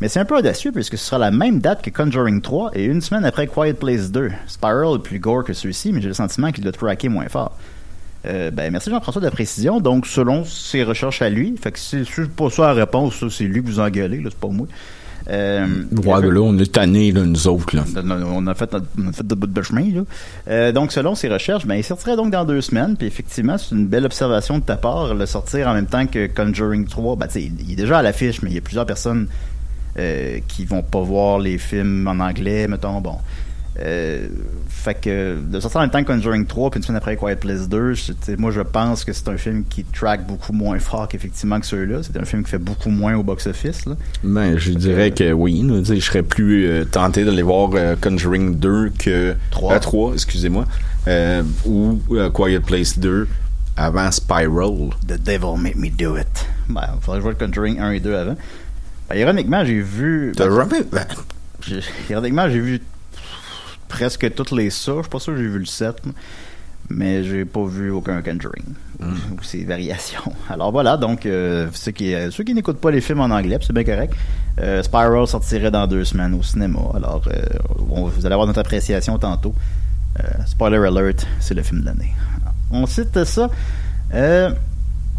[0.00, 2.84] Mais c'est un peu audacieux puisque ce sera la même date que Conjuring 3 et
[2.84, 4.30] une semaine après Quiet Place 2.
[4.46, 7.56] Spiral est plus gore que ceux-ci, mais j'ai le sentiment qu'il doit tracker moins fort.
[8.26, 9.80] Euh, ben, merci Jean-François de la précision.
[9.80, 13.62] Donc, selon ses recherches à lui, fait que c'est pas ça la réponse, c'est lui
[13.62, 14.66] que vous engueulez, là, c'est pas moi.
[15.30, 17.84] Euh, Ouais, ben là, on est tannés, là, nous autres, là.
[18.30, 20.02] on a fait notre, on a fait de bout de chemin, là.
[20.48, 22.96] Euh, donc, selon ses recherches, ben, il sortirait donc dans deux semaines.
[22.96, 26.26] Puis effectivement, c'est une belle observation de ta part, le sortir en même temps que
[26.26, 27.16] Conjuring 3.
[27.16, 29.28] Ben, tu sais, il est déjà à l'affiche, mais il y a plusieurs personnes
[29.98, 33.00] euh, qui vont pas voir les films en anglais, mettons.
[33.00, 33.16] Bon.
[33.80, 34.28] Euh,
[34.68, 37.34] fait que de sortir en même temps que Conjuring 3 puis une semaine après Quiet
[37.36, 40.52] Place 2, je- tu sais, moi je pense que c'est un film qui track beaucoup
[40.52, 42.02] moins fort qu'effectivement que ceux-là.
[42.04, 43.84] C'est un film qui fait beaucoup moins au box-office.
[44.22, 45.68] Ben, je dirais que oui.
[45.88, 49.34] je serais plus euh, tenté d'aller voir euh, Conjuring 2 que...
[49.50, 49.74] Trois.
[49.74, 50.66] Euh, 3, excusez-moi.
[51.08, 53.26] Euh, ou euh, Quiet Place 2
[53.76, 54.90] avant Spiral.
[55.08, 56.46] The Devil Made Me Do It.
[56.68, 58.36] Ben, il faudrait le Conjuring 1 et 2 avant.
[59.10, 60.32] Ben, ironiquement, j'ai vu.
[60.36, 60.84] T'as ben, jamais...
[60.92, 61.06] ben,
[62.08, 62.80] ironiquement, j'ai vu
[63.88, 64.92] presque toutes les ça.
[64.96, 66.02] Je suis pas sûr que j'ai vu le 7,
[66.90, 68.64] mais j'ai pas vu aucun Conjuring
[69.00, 70.32] ou ses variations.
[70.50, 73.58] Alors voilà, donc euh, ceux qui, euh, ceux qui n'écoutent pas les films en anglais,
[73.60, 74.14] c'est bien correct.
[74.60, 76.78] Euh, Spiral sortirait dans deux semaines au cinéma.
[76.94, 77.42] Alors euh,
[77.90, 79.54] on- vous allez avoir notre appréciation tantôt.
[80.46, 82.12] Spoiler alert, c'est le film de l'année.
[82.70, 83.50] On cite ça.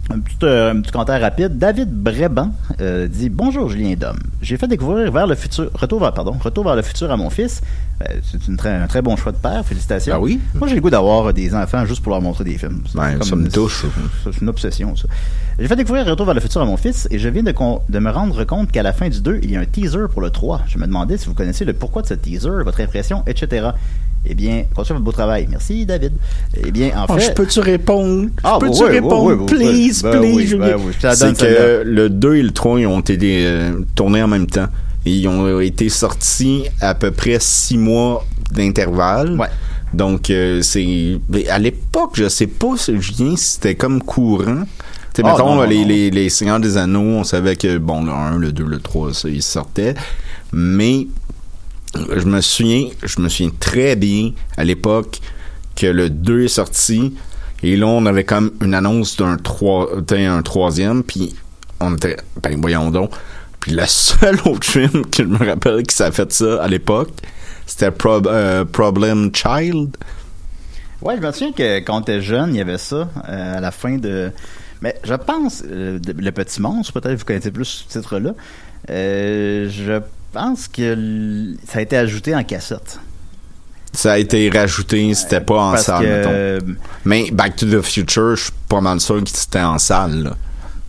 [0.08, 1.58] Un petit, euh, un petit commentaire rapide.
[1.58, 4.18] David Bréban euh, dit Bonjour Julien Dom.
[4.42, 7.30] J'ai fait découvrir vers le futur, retour vers, pardon, retour vers le futur à mon
[7.32, 7.62] fils.
[8.02, 9.64] Euh, c'est une très, un très bon choix de père.
[9.66, 10.14] Félicitations.
[10.16, 10.40] Ah oui?
[10.54, 12.82] Moi, j'ai le goût d'avoir des enfants juste pour leur montrer des films.
[12.88, 13.86] C'est Ben, comme- ça me touche.
[14.24, 15.08] C'est une obsession, ça.
[15.58, 17.82] J'ai fait découvrir Retour vers le futur à mon fils et je viens de, con-
[17.88, 20.22] de me rendre compte qu'à la fin du 2, il y a un teaser pour
[20.22, 20.64] le 3.
[20.68, 23.68] Je me demandais si vous connaissez le pourquoi de ce teaser, votre impression, etc.
[24.26, 25.48] Eh bien, continuez votre beau travail.
[25.50, 26.12] Merci, David.
[26.62, 27.28] Eh bien, en Oh, fait.
[27.28, 28.28] je peux-tu répondre?
[28.44, 29.24] Ah, je peux-tu oui, répondre?
[29.24, 30.66] oui, oui, please, ben please, oui, Julien.
[30.76, 34.28] ben donne, C'est que le 2 et le 3, ils ont été euh, tournés en
[34.28, 34.68] même temps.
[35.06, 39.40] Ils ont été sortis à peu près six mois d'intervalle.
[39.40, 39.48] Ouais.
[39.94, 41.20] Donc, euh, c'est.
[41.50, 44.64] À l'époque, je sais pas, si Julien, si c'était comme courant.
[45.14, 45.88] Tu sais, Ah, mettons, non, non, les, non.
[45.88, 49.14] Les, les Seigneurs des Anneaux, on savait que, bon, le 1, le 2, le 3,
[49.14, 49.94] ça, ils sortaient.
[50.52, 51.08] Mais
[51.94, 55.20] je me souviens, je me souviens très bien à l'époque
[55.76, 57.14] que le 2 est sorti
[57.64, 61.34] et là on avait comme une annonce d'un trois, d'un- un troisième puis
[61.80, 63.12] on était ben voyons donc
[63.66, 67.10] puis le seul autre film que je me rappelle qui s'est fait ça à l'époque
[67.66, 69.98] c'était Prob- euh, Problem Child
[71.02, 73.72] Ouais, je me souviens que quand était jeune, il y avait ça euh, à la
[73.72, 74.32] fin de.
[74.82, 78.32] Mais je pense, euh, Le Petit Monstre, peut-être vous connaissez plus ce titre-là.
[78.88, 80.00] Je
[80.32, 83.00] pense que ça a été ajouté en cassette.
[83.94, 86.74] ça a été rajouté c'était pas en Parce salle que, mettons.
[87.04, 90.36] mais Back to the Future je suis pas mal sûr que c'était en salle là.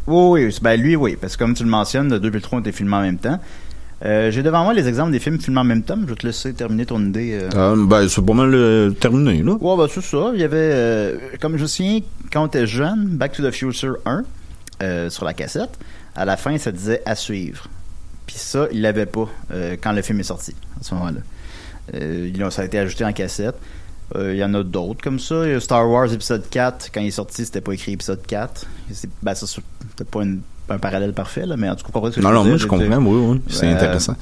[0.06, 2.40] Oui, oui, ben lui, oui, parce que comme tu le mentionnes, le 2 et le
[2.40, 3.40] 3 ont été filmés en même temps.
[4.04, 5.96] Euh, J'ai devant moi les exemples des films filmés en même temps.
[6.02, 7.32] Je vais te laisser terminer ton idée.
[7.32, 7.48] euh.
[7.74, 10.30] Euh, ben c'est pas mal euh, terminé là Ouais, ben c'est ça.
[10.34, 13.50] Il y avait, euh, comme je me souviens, quand on était jeune, Back to the
[13.50, 14.22] Future 1,
[14.82, 15.78] euh, sur la cassette,
[16.14, 17.68] à la fin, ça disait à suivre.
[18.26, 19.28] Puis ça, il l'avait pas
[19.82, 22.50] quand le film est sorti, à ce moment-là.
[22.50, 23.54] Ça a été ajouté en cassette.
[24.14, 25.58] Euh, Il y en a d'autres comme ça.
[25.60, 28.64] Star Wars épisode 4, quand il est sorti, c'était pas écrit épisode 4.
[28.92, 32.12] C'est ben, peut-être pas une- un parallèle parfait, là, mais en tout cas, vous comprenez
[32.14, 34.16] ce que non je non moi je comprends oui oui c'est Euh, intéressant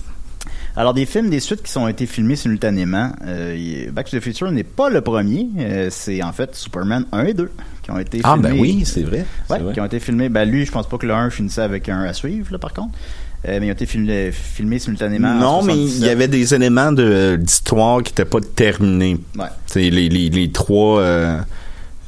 [0.76, 3.12] alors, des films, des suites qui ont été filmés simultanément.
[3.24, 5.46] Euh, Back to the Future n'est pas le premier.
[5.60, 7.48] euh, c'est en fait Superman 1 et 2
[7.82, 8.48] qui ont été ah filmés.
[8.50, 9.72] ben oui c'est vrai Ouais, vrai.
[9.72, 10.28] qui ont été filmés.
[10.28, 12.72] Ben lui, je pense pas que le 1 finissait avec un à suivre, là, par
[12.72, 12.98] contre.
[13.46, 15.28] Euh, mais ils ont été filmés, filmés simultanément.
[15.28, 16.06] en Non, mais il 77.
[16.06, 19.18] y avait des éléments de d'histoire qui n'étaient pas terminés.
[19.38, 19.46] Ouais.
[19.74, 21.38] Les, les, les trois, euh,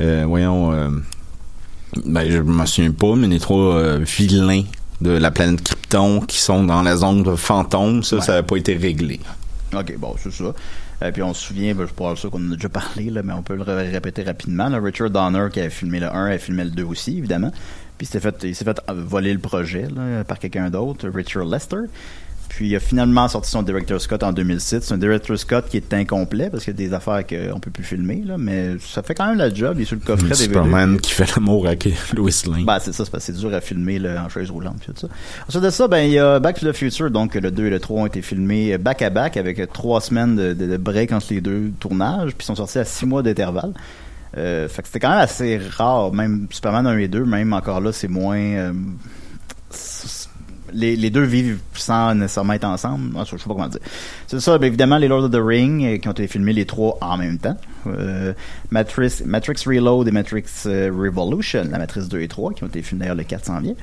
[0.01, 0.89] euh, voyons, euh,
[2.07, 4.63] ben je me souviens pas, mais les trois euh, vilains
[5.03, 8.23] de la planète Krypton qui sont dans la zone de fantôme, ça, Ouais.
[8.23, 9.21] ça n'a pas été réglé.
[9.75, 10.55] Ok, bon, c'est ça.
[11.03, 13.21] Euh, puis on se souvient, ben, je pas sûr qu'on en a déjà parlé, là,
[13.23, 14.71] mais on peut le ré- répéter rapidement.
[14.71, 14.81] là.
[14.83, 17.53] Richard Donner qui avait filmé le 1 a filmé le 2 aussi, évidemment.
[17.99, 21.09] Puis il s'est fait, il s'est fait euh, voler le projet là, par quelqu'un d'autre,
[21.09, 21.77] Richard Lester.
[22.49, 24.81] Puis il a finalement sorti son Director Scott en 2006.
[24.81, 27.71] C'est un Director Scott qui est incomplet parce qu'il y a des affaires qu'on peut
[27.71, 29.75] plus filmer, là, mais ça fait quand même la job.
[29.79, 32.65] Il est sur le coffret des Superman qui fait l'amour avec Lois Lane.
[32.65, 34.93] ben, c'est ça, c'est parce que c'est dur à filmer là, en chaise roulante puis
[34.93, 35.09] tout ça.
[35.49, 37.71] Ensuite de ça, ben il y a Back to the Future, donc le 2 et
[37.71, 41.13] le 3 ont été filmés back à back avec trois semaines de, de- de break
[41.13, 43.73] entre les deux tournages, puis sont sortis à six mois d'intervalle.
[44.37, 47.81] Euh, fait que c'était quand même assez rare, même Superman 1 et 2, même encore
[47.81, 48.37] là, c'est moins.
[48.39, 48.73] euh,
[50.73, 53.17] les, deux vivent sans nécessairement être ensemble.
[53.19, 53.81] Ah, Je sais pas comment dire.
[54.27, 56.67] C'est ça, ben, évidemment, les Lord of the Ring euh, qui ont été filmés les
[56.67, 57.57] trois en même temps.
[58.71, 59.23] Matrix,
[59.65, 63.23] Reload et Matrix Revolution, la Matrix 2 et 3, qui ont été filmés d'ailleurs le
[63.23, 63.75] 400 vient,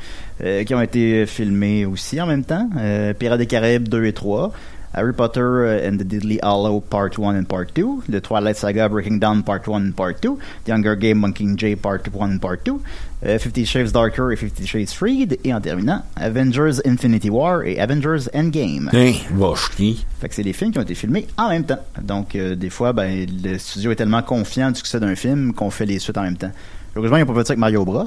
[0.43, 2.69] euh, qui ont été filmés aussi en même temps.
[3.17, 4.51] Pirates des Caraïbes 2 et 3.
[4.93, 8.88] Harry Potter euh, and the Deadly Hollow Part 1 and Part 2, The Twilight Saga
[8.88, 12.63] Breaking Down Part 1 and Part 2, The Hunger Game Mockingjay Part 1 and Part
[12.63, 12.82] 2,
[13.25, 17.79] euh, Fifty Shades Darker et Fifty Shades Freed, et en terminant, Avengers Infinity War et
[17.79, 18.89] Avengers Endgame.
[18.93, 19.97] Hein, va chier.
[20.19, 21.79] Fait que c'est des films qui ont été filmés en même temps.
[22.01, 25.69] Donc, euh, des fois, ben, le studio est tellement confiant du succès d'un film qu'on
[25.69, 26.51] fait les suites en même temps.
[26.95, 28.06] Heureusement, ils n'ont pas fait ça avec Mario Bros.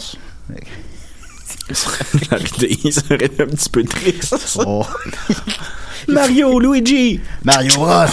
[2.30, 4.36] La vidéo serait un petit peu triste.
[4.64, 4.84] Oh.
[6.08, 7.20] Mario, Luigi!
[7.44, 8.04] Mario Bros!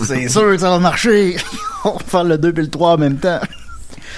[0.00, 1.36] c'est sûr que ça va marcher!
[1.84, 3.40] On va faire le 2 et le 3 en même temps.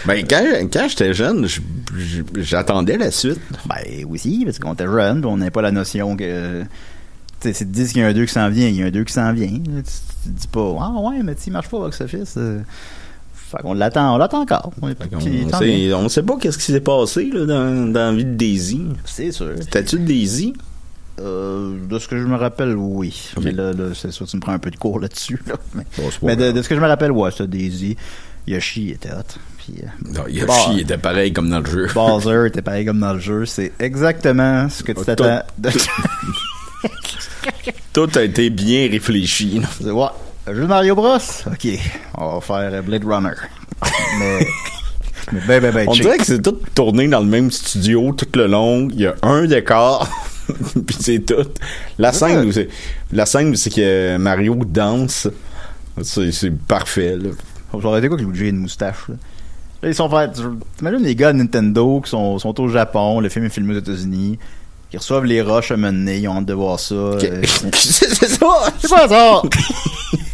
[0.07, 1.49] Ben, quand, quand j'étais jeune,
[2.37, 3.41] j'attendais la suite.
[3.67, 6.63] Ben, aussi, parce qu'on était jeune, puis on n'avait pas la notion que.
[7.41, 8.91] Tu sais, dire qu'il y a un 2 qui s'en vient, il y a un
[8.91, 9.49] 2 qui s'en vient.
[9.49, 9.81] Tu, tu
[10.25, 12.35] te dis pas, ah ouais, mais tu marche pas box office.
[12.37, 12.61] euh.
[13.57, 14.73] Fait qu'on l'attend, on l'attend encore.
[14.83, 15.95] On, est- On, puis, tant sait, mieux.
[15.95, 18.83] on sait pas qu'est-ce qui s'est passé là, dans, dans la vie de Daisy.
[19.05, 19.51] C'est sûr.
[19.61, 20.53] C'était-tu Daisy?
[21.21, 23.31] Euh, de ce que je me rappelle, oui.
[23.41, 25.41] Mais là, là, c'est sûr, tu me prends un peu de cours là-dessus.
[25.47, 25.55] là.
[25.75, 25.85] Mais,
[26.37, 27.97] Bon, de, ce que je me rappelle, ouais, c'était Daisy.
[28.49, 29.39] Yoshi était hot.
[29.59, 31.87] Puis, euh, Non, Yoshi Bah, était pareil comme dans le jeu.
[31.95, 33.47] Bowser était pareil comme dans le jeu.
[33.47, 35.41] C'est exactement ce que tu Oh, t'attends.
[35.57, 35.71] de-
[37.93, 39.61] Tout a été bien réfléchi.
[39.83, 40.07] ouais.
[40.47, 41.17] Un jeu de Mario Bros?
[41.47, 41.69] Ok.
[42.19, 43.35] On va faire Blade Runner.
[44.19, 44.47] mais.
[45.33, 46.03] Mais ben, ben, ben, On cheap.
[46.03, 48.89] dirait que c'est tout tourné dans le même studio tout le long.
[48.91, 50.07] Il y a un décor,
[50.87, 51.49] puis c'est tout.
[51.99, 52.53] La scène,
[53.11, 55.29] la scène c'est que Mario danse,
[56.03, 57.17] c'est, parfait.
[57.17, 57.31] Là.
[57.79, 59.15] J'aurais été quoi que ait une moustache, là.
[59.83, 60.43] Là, ils sont faits.
[60.77, 63.79] T'imagines les gars de Nintendo qui sont, sont au Japon, le film est filmé aux
[63.79, 64.39] États-Unis,
[64.95, 66.95] qui reçoivent les roches à donné, ils ont hâte de voir ça.
[66.95, 67.43] euh,
[67.75, 68.47] c'est, ça!
[68.79, 69.43] C'est quoi ça?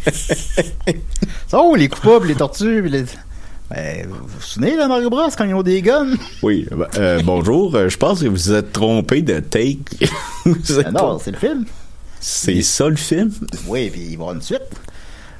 [1.47, 3.05] ça où les coupables, les tortues, les.
[3.71, 6.13] Ben, vous vous souvenez de Mario Bros quand ils ont des guns?
[6.43, 7.73] Oui, ben, euh, bonjour.
[7.75, 9.79] euh, Je pense que vous êtes trompé de take.
[10.45, 11.65] Ben non, c'est le film.
[12.19, 13.31] c'est ça le film?
[13.67, 14.61] Oui, puis il va y avoir une suite.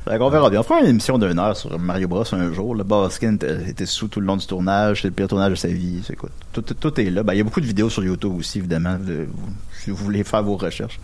[0.05, 0.59] Qu'on verra bien.
[0.61, 2.73] On fera une émission d'une heure sur Mario Bros un jour.
[2.75, 3.35] Le Baskin
[3.67, 5.01] était sous tout le long du tournage.
[5.03, 6.01] C'est le pire tournage de sa vie.
[6.05, 6.29] C'est quoi?
[6.51, 7.23] Tout, tout, tout est là.
[7.23, 9.27] Ben, il y a beaucoup de vidéos sur YouTube aussi, évidemment, de-
[9.79, 10.99] si vous voulez faire vos recherches.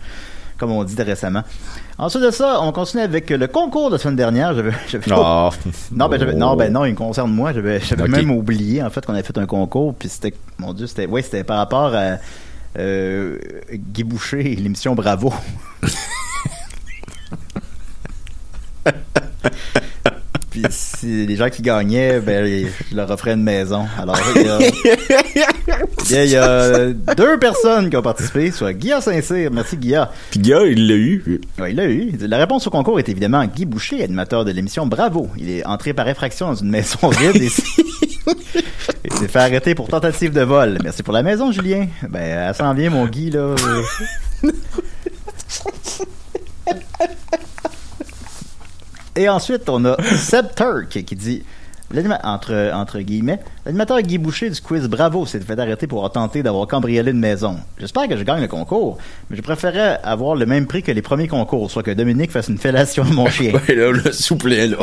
[0.58, 1.44] Comme on dit récemment.
[1.98, 4.52] Ensuite de ça, on continue avec le concours de la semaine dernière.
[4.54, 4.72] J'avais,
[5.12, 5.50] Ah.
[5.92, 7.52] non, ben, non, ben non, il me concerne moi.
[7.52, 8.08] J'avais, j'avais Ok.
[8.10, 9.94] même oublié, en fait, qu'on avait fait un concours.
[9.94, 12.16] Puis c'était, mon Dieu, c'était, ouais, c'était par rapport à
[12.76, 13.38] euh,
[13.72, 15.32] Guy Boucher et l'émission Bravo.
[20.50, 23.84] Puis si les gens qui gagnaient, ben, je leur offrais une maison.
[23.98, 24.58] Alors, il y a,
[26.08, 29.50] il y a- il y a deux personnes qui ont participé, soit Guilla Saint-Cyr.
[29.52, 30.10] Merci, Guilla.
[30.30, 31.40] Puis gars, il l'a eu.
[31.58, 32.12] Ouais, il l'a eu.
[32.22, 35.28] La réponse au concours est évidemment Guy Boucher, animateur de l'émission Bravo.
[35.36, 37.62] Il est entré par effraction dans une maison vide et s'est
[39.04, 40.78] il s'est fait arrêter pour tentative de vol.
[40.82, 41.88] Merci pour la maison, Julien.
[42.08, 43.54] Ben, elle s'en vient, mon Guy, là.
[49.18, 51.42] Et ensuite, on a Seb Turk qui dit
[52.22, 56.42] entre, entre guillemets, l'animateur Guy Boucher du quiz Bravo s'est fait arrêter pour avoir tenté
[56.42, 57.56] d'avoir cambriolé une maison.
[57.78, 61.02] J'espère que je gagne le concours, mais je préférais avoir le même prix que les
[61.02, 63.52] premiers concours, soit que Dominique fasse une fellation à mon chien.
[63.54, 64.36] Ouais, là, là, s'il
[64.70, 64.76] là.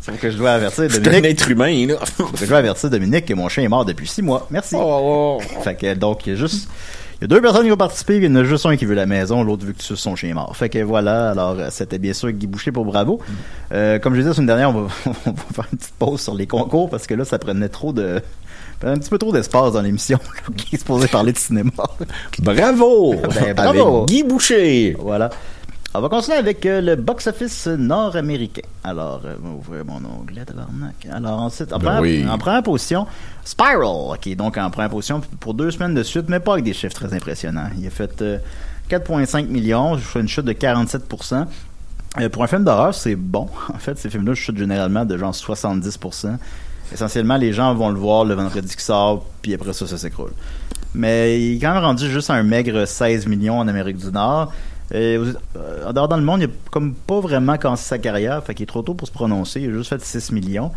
[0.00, 1.24] C'est que je dois avertir C'est un Dominique.
[1.32, 1.96] être humain, là.
[2.32, 4.46] Que je dois avertir Dominique que mon chien est mort depuis six mois.
[4.50, 4.76] Merci.
[4.78, 6.68] Oh, Fait que donc il y a juste
[7.24, 8.94] y a deux personnes qui ont participé, il y en a juste un qui veut
[8.94, 10.54] la maison, l'autre veut que tu suces son chien mort.
[10.56, 13.18] Fait que voilà, alors euh, c'était bien sûr Guy Boucher pour Bravo.
[13.72, 14.88] Euh, comme je disais la semaine dernière, on va,
[15.26, 17.92] on va faire une petite pause sur les concours parce que là ça prenait trop
[17.92, 18.20] de
[18.82, 20.18] un petit peu trop d'espace dans l'émission
[20.56, 21.70] qui est supposé parler de cinéma.
[22.40, 23.14] Bravo!
[23.34, 23.96] Ben, bravo!
[23.98, 24.96] Avec Guy Boucher!
[24.98, 25.30] Voilà.
[25.96, 28.62] On va continuer avec euh, le box-office nord-américain.
[28.82, 31.06] Alors, euh, on va ouvrir mon onglet, tabarnak.
[31.12, 32.26] Alors, ensuite, en, Ben première, oui.
[32.28, 33.06] en première position,
[33.44, 36.64] Spiral, qui est donc en première position pour deux semaines de suite, mais pas avec
[36.64, 37.68] des chiffres très impressionnants.
[37.78, 38.38] Il a fait euh,
[38.90, 41.46] 4,5 millions, je fais une chute de 47%
[42.20, 43.48] Euh, Pour un film d'horreur, c'est bon.
[43.72, 46.36] En fait, ces films-là chutent généralement de genre 70%
[46.92, 50.32] Essentiellement, les gens vont le voir le vendredi qui sort, puis après ça, ça s'écroule.
[50.92, 54.10] Mais il est quand même rendu juste à un maigre 16 millions en Amérique du
[54.10, 54.52] Nord.
[54.92, 55.32] Euh,
[55.86, 58.64] en dehors dans le monde, il a comme pas vraiment commencé sa carrière, fait qu'il
[58.64, 59.62] est trop tôt pour se prononcer.
[59.62, 60.70] Il a juste fait 6 millions.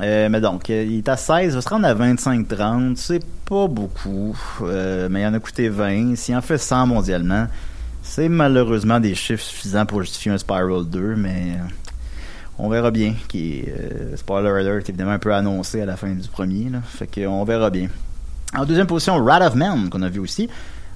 [0.00, 2.96] Euh, mais donc, euh, il est à 16, il va se rendre à 25-30.
[2.96, 4.36] C'est pas beaucoup,
[5.10, 6.16] mais il en a coûté 20.
[6.16, 7.46] S'il en fait 100 mondialement,
[8.02, 11.56] c'est malheureusement des chiffres suffisants pour justifier un Spiral 2, mais
[12.58, 13.14] on verra bien.
[14.16, 16.70] Spoiler alert, évidemment, un peu annoncé à la fin du premier.
[16.70, 16.80] Là,
[17.44, 17.88] verra bien.
[18.56, 20.48] En deuxième position, Rat of Man, qu'on a vu aussi.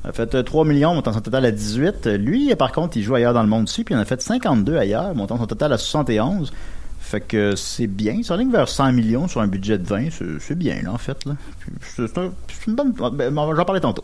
[0.06, 2.06] A fait euh, 3 millions, montant son total à 18.
[2.06, 4.04] Euh, Lui, par contre, il joue ailleurs dans le monde aussi, puis il en a
[4.04, 6.52] fait 52 ailleurs, montant son total à 71.
[7.00, 8.14] Fait que c'est bien.
[8.18, 10.08] Il s'enligne vers 100 millions sur un budget de 20.
[10.40, 11.24] C'est- bien, là, en fait.
[11.24, 11.34] Là.
[11.82, 12.30] C'est un-
[12.66, 12.92] une bonne...
[13.12, 14.02] ben, J'en parlais tantôt.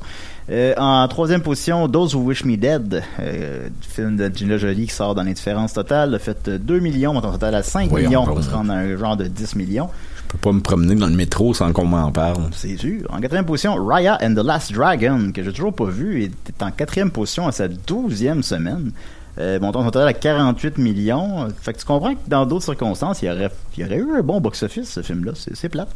[0.51, 4.95] Euh, en troisième position, Those Who Wish Me Dead, euh, film de Gina Jolie qui
[4.95, 8.09] sort dans l'indifférence totale, a fait euh, 2 millions, montant son total à 5 Voyons
[8.09, 9.89] millions pour se rendre à un genre de 10 millions.
[10.29, 12.49] Peux pas me promener dans le métro sans qu'on m'en parle.
[12.53, 13.03] C'est sûr.
[13.11, 16.71] En quatrième position, Raya and the Last Dragon, que j'ai toujours pas vu, est en
[16.71, 18.93] quatrième position à sa douzième semaine.
[19.39, 21.49] Euh, montant son total à 48 millions.
[21.61, 24.23] Fait que tu comprends que dans d'autres circonstances, il y aurait, y aurait eu un
[24.23, 25.33] bon box-office, ce film-là.
[25.35, 25.89] C'est, c'est plate.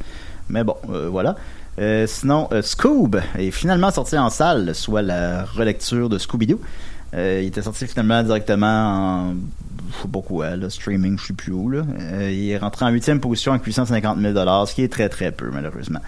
[0.48, 1.36] Mais bon, euh, voilà.
[1.78, 6.58] Euh, sinon, euh, Scoob est finalement sorti en salle, soit la relecture de Scooby-Doo.
[7.16, 9.34] Euh, il était sorti finalement directement en
[9.90, 11.70] je sais pas quoi, streaming, je sais plus où.
[11.70, 11.82] Là.
[11.98, 14.34] Euh, il est rentré en huitième position avec 850 000
[14.66, 16.00] ce qui est très très peu malheureusement.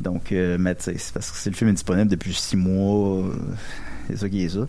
[0.00, 3.18] Donc, euh, mais c'est parce que c'est le film est disponible depuis six mois.
[3.18, 3.32] euh,
[4.08, 4.66] c'est ça qui est ça.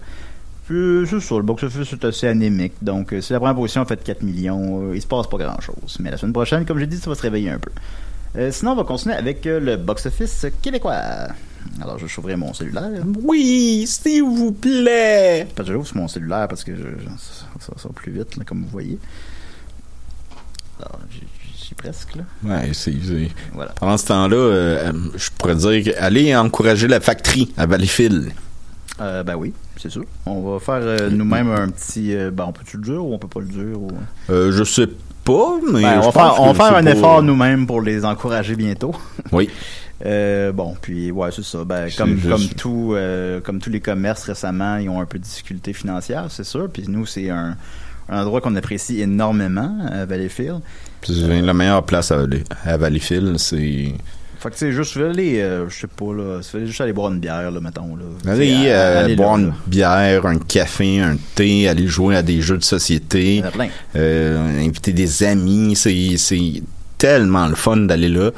[0.67, 2.73] Puis, c'est ça, le box-office est assez anémique.
[2.81, 5.97] Donc, si la première position a fait 4 millions, il se passe pas grand-chose.
[5.99, 7.71] Mais la semaine prochaine, comme j'ai dit, ça va se réveiller un peu.
[8.51, 11.29] Sinon, on va continuer avec le box-office québécois.
[11.81, 13.03] Alors, je chaufferai mon cellulaire.
[13.23, 15.47] Oui, s'il vous plaît.
[15.55, 18.35] Parce que j'ouvre sur mon cellulaire parce que je, je- ça, ça va plus vite,
[18.37, 18.97] là, comme vous voyez.
[20.79, 22.23] Alors, j'y presque, là.
[22.43, 22.93] Ouais, c'est.
[23.53, 23.71] Voilà.
[23.79, 28.31] Pendant ce temps-là, euh, je pourrais dire allez encourager la factory à Valleyfield.
[28.99, 30.03] Euh, ben oui, c'est sûr.
[30.25, 32.13] On va faire euh, nous-mêmes un petit.
[32.15, 33.89] euh, ben, on peut-tu le dire ou on peut pas le dire ou...
[34.29, 34.87] Euh, je sais
[35.23, 35.81] pas, mais.
[35.81, 38.03] Ben, on va faire, on va que faire c'est un pas- effort nous-mêmes pour les
[38.05, 38.93] encourager bientôt.
[39.31, 39.49] Oui.
[40.05, 41.63] Euh, bon, puis ouais, c'est ça.
[41.63, 45.19] Ben, comme juste- comme tout, euh, comme tous les commerces récemment, ils ont un peu
[45.19, 46.69] de difficultés financières, c'est sûr.
[46.71, 47.55] Puis nous, c'est un,
[48.09, 50.59] un endroit qu'on apprécie énormément à Valleyfield.
[51.03, 53.93] C'est la meilleure place à, Valley- à Valleyfield, c'est.
[54.39, 57.19] Fait que c'est juste aller, euh, je sais pas là, c'est juste aller boire une
[57.19, 58.31] bière là, mettons là.
[58.31, 59.43] Aller C'est, euh, aller boire là.
[59.43, 63.43] une bière, un café, un thé, aller jouer à des jeux de société, Il y
[63.43, 63.67] en a plein.
[63.95, 66.63] euh, inviter des amis, c'est
[66.97, 68.31] tellement le fun d'aller là.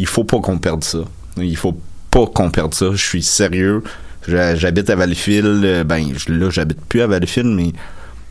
[0.00, 1.00] Il faut pas qu'on perde ça.
[1.36, 1.78] Il faut
[2.10, 2.90] pas qu'on perde ça.
[2.92, 3.82] Je suis sérieux.
[4.26, 5.64] J'ha- J'habite à Valleyfield.
[5.64, 7.72] euh, Ben, là, j'habite plus à Valleyfield, mais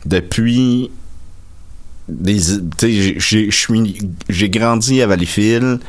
[0.06, 0.90] depuis
[2.08, 2.38] des,
[3.18, 5.80] j'ai- grandi à Valleyfield.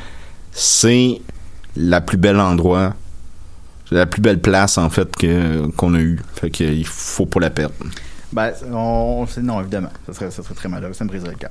[0.52, 1.20] C'est
[1.76, 2.94] la plus belle endroit,
[3.90, 5.08] la plus belle place en fait
[5.76, 6.20] qu'on a eu.
[6.36, 7.74] Fait que il faut pas la perdre.
[8.32, 9.90] Ben, on, non, évidemment.
[10.06, 10.92] Ça serait, ça serait très malheureux.
[10.94, 11.50] Ça me briserait le cœur.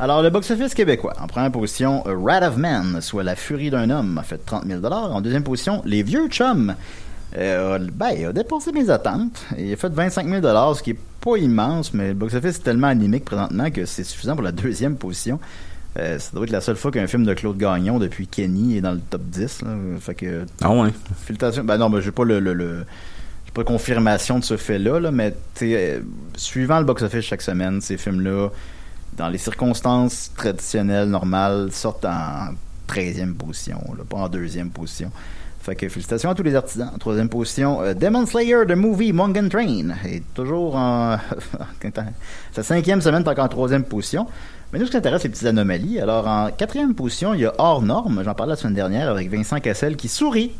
[0.00, 1.14] Alors, le box-office québécois.
[1.20, 4.84] En première position, Rat of Man, soit La furie d'un homme, a fait 30 000
[4.84, 6.74] En deuxième position, Les vieux chums.
[7.36, 9.44] Euh, ben, il a dépassé mes attentes.
[9.58, 12.86] Il a fait 25 000 ce qui est pas immense, mais le box-office est tellement
[12.86, 15.40] anémique présentement que c'est suffisant pour la deuxième position.
[15.98, 18.80] Euh, ça doit être la seule fois qu'un film de Claude Gagnon depuis Kenny est
[18.80, 19.62] dans le top 10.
[19.62, 19.68] Là.
[20.00, 20.90] Fait que Ah ouais?
[21.24, 21.64] Félicitations.
[21.64, 22.84] Ben non, ben j'ai pas le, le, le-
[23.46, 26.00] j'ai pas de confirmation de ce fait-là, là, mais euh,
[26.36, 28.50] suivant le box-office chaque semaine, ces films-là,
[29.18, 32.48] dans les circonstances traditionnelles, normales, sortent en
[32.88, 35.10] 13e position, là, pas en deuxième position.
[35.60, 36.90] Fait que félicitations à tous les artisans.
[36.94, 41.18] En troisième position, euh, Demon Slayer, The Movie, Mongan Train, est toujours en...
[42.52, 44.26] Sa cinquième semaine, t'es encore en troisième position.
[44.72, 46.00] Mais nous, ce qui nous intéresse, c'est les petites anomalies.
[46.00, 49.30] Alors, en quatrième position, il y a Hors Norme, j'en parlais la semaine dernière, avec
[49.30, 50.52] Vincent Cassel qui sourit.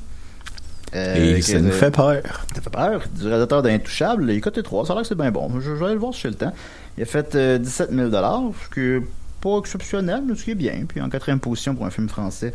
[0.95, 2.23] Euh, Et que- ça nous fait peur.
[2.55, 3.03] ça fait peur.
[3.15, 4.87] Du réalisateur d'Intouchable, il est coté 3.
[4.87, 5.51] Ça a l'air que c'est bien bon.
[5.57, 6.53] Je, je vais aller le voir si j'ai le temps.
[6.99, 9.03] Il a fait euh, 17 000 ce qui est
[9.41, 10.83] pas exceptionnel, mais ce qui est bien.
[10.89, 12.53] Puis en quatrième position pour un film français.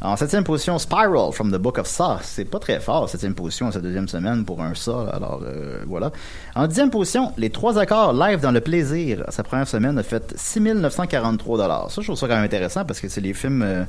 [0.00, 2.18] En septième position, Spiral from the Book of Saw.
[2.22, 5.08] C'est pas très fort, septième position sa deuxième semaine pour un Saw.
[5.12, 6.10] Alors euh, voilà.
[6.56, 9.24] En dixième position, Les Trois Accords live dans le plaisir.
[9.28, 12.98] Sa première semaine a fait 6 943 Ça, je trouve ça quand même intéressant parce
[12.98, 13.84] que c'est les films, euh,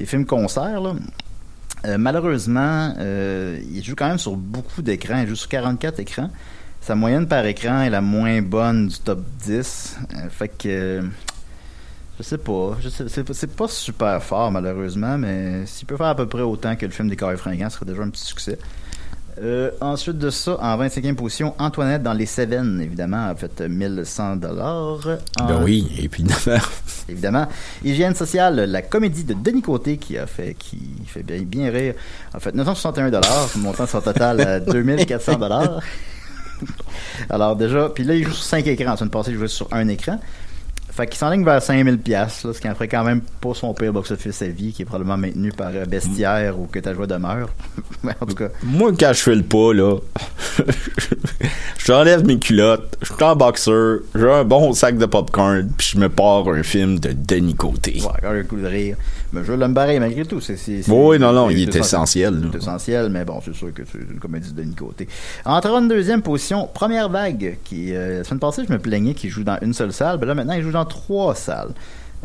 [0.00, 0.94] les films concerts.
[1.84, 5.20] Euh, malheureusement, euh, il joue quand même sur beaucoup d'écrans.
[5.22, 6.30] Il joue sur 44 écrans.
[6.82, 9.96] Sa moyenne par écran est la moins bonne du top 10.
[10.14, 10.68] Euh, fait que.
[10.68, 11.02] euh,
[12.18, 12.76] je sais pas.
[12.80, 16.26] Je sais- c'est, pas- c'est pas super fort, malheureusement, mais s'il peut faire à peu
[16.26, 18.58] près autant que le film des Carrés Fringants, ce serait déjà un petit succès.
[19.40, 24.36] Euh, ensuite de ça, en 25e position, Antoinette dans les Cévennes, évidemment, a fait 1100
[24.36, 24.98] dollars.
[25.38, 26.26] Ben oui, et puis
[27.08, 27.46] Évidemment.
[27.82, 31.94] Hygiène sociale, la comédie de Denis Côté qui a fait, qui fait bien, bien rire,
[32.34, 35.80] a fait 961 dollars, montant son total à 2400 dollars.
[37.30, 38.90] Alors déjà, puis là, il joue sur 5 écrans.
[38.90, 40.18] La semaine passée, il jouait sur un écran.
[40.92, 43.94] Fait qu'il s'enligne vers 5000 pièces, ce qui en ferait quand même pas son pire
[43.94, 47.48] box-office à vie, qui est probablement maintenu par euh, Bestiaire ou Que ta joie demeure.
[48.02, 49.96] Mais en tout cas, Moi, quand je fais le pas, là,
[51.86, 55.98] j'enlève mes culottes, je suis en boxeur, j'ai un bon sac de popcorn, puis je
[55.98, 57.94] me pars un film de Denis Côté.
[58.02, 58.96] ouais, encore un coup de rire.
[59.32, 60.40] Mais je l'aime barrer malgré tout.
[60.40, 62.34] C'est, c'est, c'est- Oui, non, non, il est essentiel.
[62.34, 62.46] là.
[62.52, 65.08] C'est essentiel, mais bon, c'est sûr que c'est une comédie de Côté.
[65.44, 69.44] En 32e position, Première Vague, qui, euh, la semaine passée, je me plaignais qu'il joue
[69.44, 71.70] dans une seule salle, ben là, maintenant, il joue dans trois salles.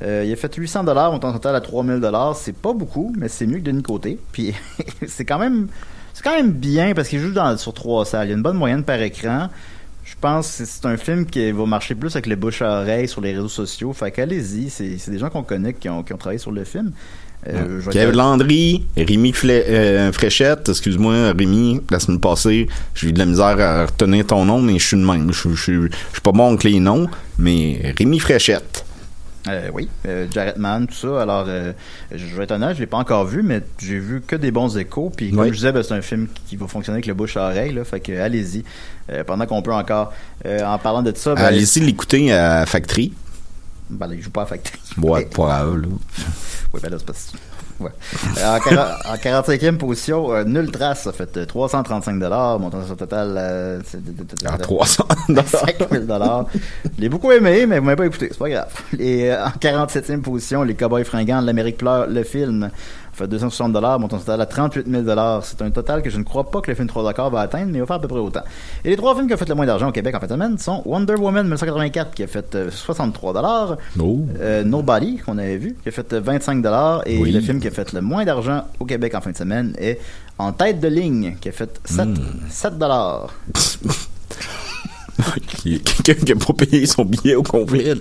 [0.03, 2.35] Euh, il a fait 800 dollars, on total à 3000 dollars.
[2.35, 4.19] C'est pas beaucoup, mais c'est mieux que Denis Côté.
[4.31, 4.53] Puis
[5.07, 5.67] c'est quand même,
[6.13, 8.27] c'est quand même bien parce qu'il joue dans, sur trois salles.
[8.27, 9.47] Il y a une bonne moyenne par écran.
[10.07, 13.09] Je pense que c'est un film qui va marcher plus avec le bouche à oreille
[13.09, 13.91] sur les réseaux sociaux.
[13.91, 16.63] Fait qu'allez-y, c'est c'est des gens qu'on connaît qui ont, qui ont travaillé sur le
[16.63, 16.93] film.
[17.45, 23.25] Euh, Kev Landry, Rémi euh, Fréchette, excuse-moi, Rémi, la semaine passée, j'ai eu de la
[23.25, 25.31] misère à retenir ton nom, mais je suis de même.
[25.31, 25.89] Je suis
[26.23, 28.86] pas bon avec les noms, mais Rémi Fréchette.
[29.49, 31.21] Euh, oui, euh, Jarrett Mann, tout ça.
[31.21, 31.73] Alors, euh,
[32.13, 34.77] je vais être honnête, je l'ai pas encore vu, mais j'ai vu que des bons
[34.77, 35.11] échos.
[35.15, 35.49] Puis, comme Oui.
[35.49, 37.73] je disais, ben, c'est un film qui va fonctionner avec le bouche à oreille.
[37.73, 38.63] Là, fait que allez-y.
[39.11, 40.13] Euh, pendant qu'on peut encore.
[40.45, 43.13] En parlant de ça, ben, Allez-y l'écouter à Factory.
[43.89, 44.77] ben, il joue pas à Factory.
[45.01, 45.87] Ouais, pas grave, là.
[46.73, 47.31] Oui, ben là, c'est pas si-
[47.79, 47.91] Ouais.
[48.39, 52.13] Euh, en, quara- en 45e position, euh, Nulle Trace a fait euh, 335
[52.59, 55.05] montant son total euh, de- de- de- À de- 300
[55.43, 56.05] 5 000
[56.95, 58.67] Je l'ai beaucoup aimé, mais vous m'avez pas écouté, c'est pas grave.
[58.99, 62.69] Et euh, en 47e position, Les Cowboys fringants de l'Amérique pleure, le film,
[63.17, 65.05] fait 260 montant total à 38 000
[65.43, 67.67] C'est un total que je ne crois pas que le film 3 accords va atteindre,
[67.67, 68.41] mais il va faire à peu près autant.
[68.85, 70.31] Et les trois films qui ont fait le moins d'argent au Québec en fin de
[70.31, 73.33] semaine sont Wonder Woman 1984 qui a fait euh, 63
[73.99, 74.19] Oh.
[74.39, 76.63] euh, Nobody qu'on avait vu qui a fait euh, 25
[77.05, 77.31] et Oui.
[77.31, 79.99] le film qui a fait le moins d'argent au Québec en fin de semaine est
[80.37, 82.07] En tête de ligne qui a fait 7,
[82.49, 82.73] 7
[85.47, 87.93] Qui- Quelqu'un qui a pas payé son billet au complet.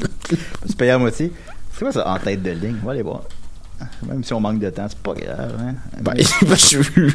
[0.66, 1.32] C'est payé à moitié.
[1.72, 2.76] C'est quoi ça, en tête de ligne?
[2.82, 3.22] On va aller voir.
[4.08, 5.54] Même si on manque de temps, c'est pas grave.
[5.60, 5.74] Hein?
[6.00, 7.12] Ben, ben, j'ai vu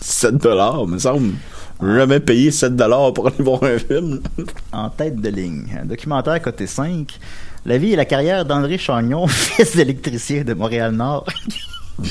[0.00, 1.32] 7 dollars, me semble.
[1.82, 4.20] Jamais payé 7 dollars pour aller voir un film.
[4.72, 5.66] En tête de ligne.
[5.82, 7.18] Un documentaire côté 5.
[7.66, 11.26] La vie et la carrière d'André Chagnon, fils d'électricien de Montréal-Nord.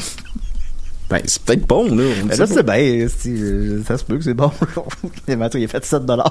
[1.10, 2.06] Ben, c'est peut-être bon, là.
[2.36, 2.48] pas.
[2.48, 2.76] c'est bien.
[2.76, 4.52] euh, Ça se peut que c'est bon.
[5.28, 6.24] Il a fait 7 La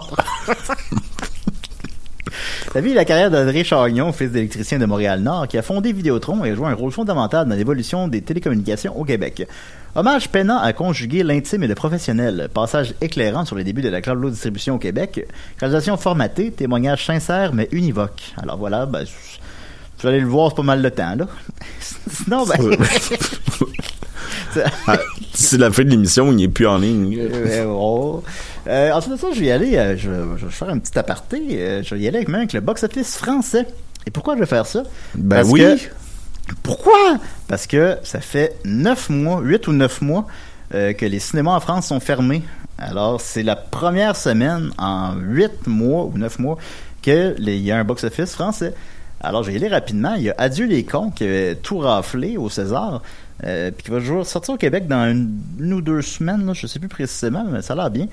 [2.80, 6.50] vie et la carrière d'André Chagnon, fils d'électricien de Montréal-Nord, qui a fondé Vidéotron et
[6.50, 9.46] a joué un rôle fondamental dans l'évolution des télécommunications au Québec.
[9.94, 12.48] Hommage peinant à conjuguer l'intime et le professionnel.
[12.54, 15.26] Passage éclairant sur les débuts de la cloud distribution au Québec.
[15.58, 18.32] Réalisation formatée, témoignage sincère mais univoque.
[18.42, 19.04] Alors voilà, ben,
[20.00, 21.26] vous allez le voir, c'est pas mal de temps, là.
[21.80, 22.56] Sinon, ben...
[24.86, 24.98] Ah,
[25.34, 27.18] D'ici la fin de l'émission, il n'est plus en ligne.
[28.68, 30.96] Euh, ensuite de ça, je vais y aller, euh, je, je vais faire un petit
[30.98, 31.40] aparté.
[31.52, 33.66] euh, je vais y aller avec, même avec le box-office français.
[34.06, 34.82] Et pourquoi je vais faire ça?
[35.14, 35.60] Ben Parce oui.
[35.60, 37.18] que- pourquoi?
[37.48, 40.26] Parce que ça fait neuf mois, huit ou neuf mois,
[40.74, 42.42] euh, que les cinémas en France sont fermés.
[42.78, 46.56] Alors, c'est la première semaine en huit mois ou neuf mois
[47.02, 48.74] que les- il y a un box-office français.
[49.20, 50.14] Alors, je vais y aller rapidement.
[50.14, 53.02] Il y a Adieu les cons qui avait tout raflé au César,
[53.44, 56.66] euh, puis qui va sortir au Québec dans une, une ou deux semaines, là, je
[56.66, 58.06] sais plus précisément, mais ça a l'air bien.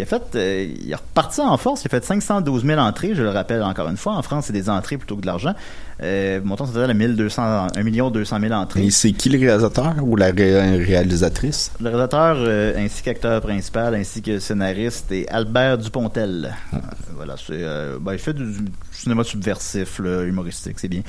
[0.00, 3.14] Qui a fait, euh, il est reparti en force, il a fait 512 000 entrées,
[3.14, 4.14] je le rappelle encore une fois.
[4.14, 5.54] En France, c'est des entrées plutôt que de l'argent.
[6.02, 8.84] Euh, montant total à 1200, 1 200 000 entrées.
[8.86, 11.72] Et c'est qui le réalisateur ou la ré- réalisatrice?
[11.80, 16.54] Le réalisateur euh, ainsi qu'acteur principal ainsi que scénariste est Albert Dupontel.
[16.72, 16.76] Euh,
[17.14, 17.62] voilà, c'est
[18.00, 21.02] ben, il fait du, du cinéma subversif, là, humoristique, c'est bien.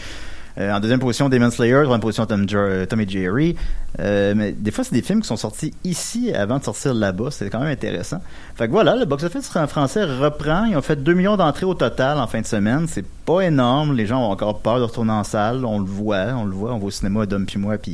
[0.57, 1.73] Euh, en deuxième position, Demon Slayer.
[1.83, 3.55] Troisième position, Tom, Jer- Tom et Jerry.
[3.99, 7.29] Euh, mais des fois, c'est des films qui sont sortis ici avant de sortir là-bas.
[7.31, 8.21] C'est quand même intéressant.
[8.55, 10.65] Fait que voilà, le box-office fran- français reprend.
[10.65, 12.85] Ils ont fait 2 millions d'entrées au total en fin de semaine.
[12.89, 13.95] C'est pas énorme.
[13.95, 15.63] Les gens ont encore peur de retourner en salle.
[15.65, 16.73] On le voit, on le voit.
[16.73, 17.91] On va au cinéma, Dom puis moi, puis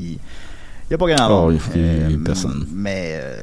[0.90, 2.24] il y a pas grand Oh, monde.
[2.26, 2.66] personne.
[2.74, 3.36] Mais euh,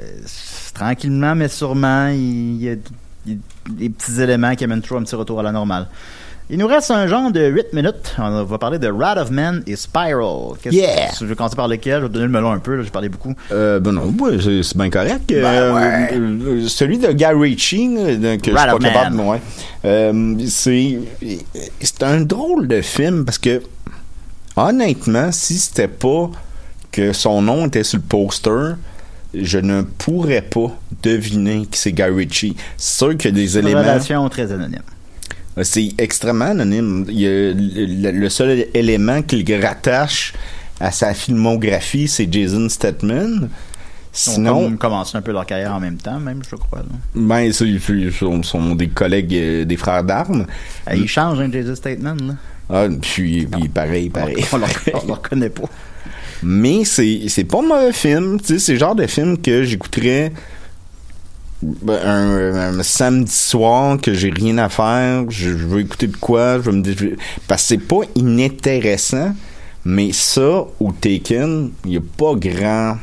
[0.74, 2.74] tranquillement, mais sûrement, il y a
[3.26, 3.38] il y a
[3.70, 5.86] des petits éléments qui amènent toujours un petit retour à la normale.
[6.50, 8.14] Il nous reste un genre de 8 minutes.
[8.18, 10.56] On va parler de Rat of Man et Spiral.
[10.62, 11.08] Qu'est-ce- Yeah!
[11.18, 12.00] Je vais commencer par lequel?
[12.00, 12.76] Je vais donner le melon un peu.
[12.76, 13.32] là, J'ai parlé beaucoup.
[13.50, 15.22] Euh, ben non, ouais, c'est c'est bien correct.
[15.28, 16.08] Ben Euh, ouais.
[16.12, 19.40] euh, celui de Guy Ritchie, là, de- que je Rat suis pas capable, ouais.
[19.86, 20.98] Euh, c'est
[21.80, 23.62] c'est un drôle de film parce que
[24.56, 26.30] honnêtement, si c'était pas
[26.92, 28.74] que son nom était sur le poster,
[29.32, 30.70] je ne pourrais pas
[31.02, 32.54] deviner que c'est Guy Ritchie.
[32.76, 33.80] C'est sûr qu'il y a des Une éléments.
[33.80, 34.82] relation très anonyme.
[35.62, 37.04] C'est extrêmement anonyme.
[37.08, 40.32] Il y a le, le seul élément qui le rattache
[40.80, 43.48] à sa filmographie, c'est Jason Statham.
[44.16, 46.80] Ils ont Sinon, comme commencé un peu leur carrière en même temps, même, je crois.
[46.80, 46.84] là.
[47.14, 50.46] ben, ils sont, sont des collègues euh, des frères d'armes.
[50.86, 52.14] Ah, ils changent, hein, Jason Statement.
[52.14, 52.34] Là.
[52.70, 54.36] Ah, puis pareil, pareil.
[54.52, 55.64] On ne le reconnaît pas.
[56.42, 58.38] Mais c'est pas un mauvais film.
[58.42, 60.32] C'est le genre de film que j'écouterais
[61.88, 65.24] un, un samedi soir que j'ai rien à faire.
[65.30, 66.56] Je, je veux écouter de quoi.
[66.56, 67.16] Je veux me dé-
[67.48, 69.34] Parce que c'est pas inintéressant.
[69.84, 72.96] Mais ça, ou Taken, il n'y a pas grand.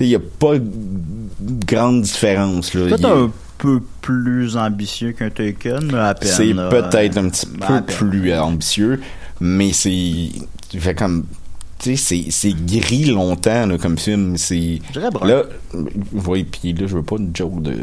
[0.00, 2.72] Il n'y a pas de grande différence.
[2.74, 2.86] là.
[2.86, 6.30] Peut-être un peu plus ambitieux qu'un Taken, mais à peine.
[6.30, 9.00] c'est peut-être un petit Ben, peu plus ambitieux,
[9.40, 10.30] mais c'est.
[10.70, 11.24] Tu fais comme.
[11.86, 14.36] Tu sais, c'est- gris longtemps là, comme film.
[14.36, 14.80] C'est.
[15.22, 15.44] Là,
[16.26, 17.74] oui, puis là, je veux pas une joke de.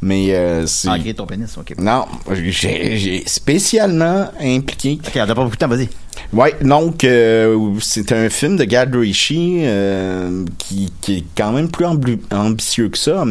[0.00, 0.88] Mais euh, c'est.
[0.88, 1.74] Ah, griller ton pénis, ok.
[1.78, 4.98] Non, j'ai spécialement impliqué.
[5.06, 5.88] Ok, on n'a pas beaucoup de temps, vas-y.
[6.32, 11.68] Ouais, donc euh, c'est un film de Guy Ritchie euh, qui, qui est quand même
[11.70, 11.86] plus
[12.30, 13.24] ambitieux que ça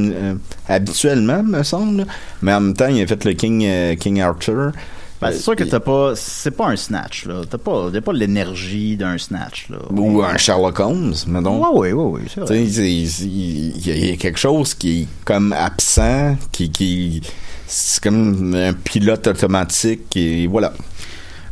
[0.68, 2.06] habituellement, me semble.
[2.43, 4.74] Mais en même temps, il a fait le King King Arthur.
[5.20, 6.13] Ben, c'est sûr que Euh, t'as pas.
[6.15, 7.41] C'est pas un snatch, là.
[7.49, 9.78] T'as pas, t'as pas l'énergie d'un snatch, là.
[9.89, 11.59] ou un Sherlock Holmes, mettons.
[11.59, 12.63] Ouais, ouais, ouais, ouais, c'est vrai.
[12.63, 17.22] il y, y a quelque chose qui est comme absent, qui, qui
[17.65, 20.74] c'est comme un pilote automatique et voilà.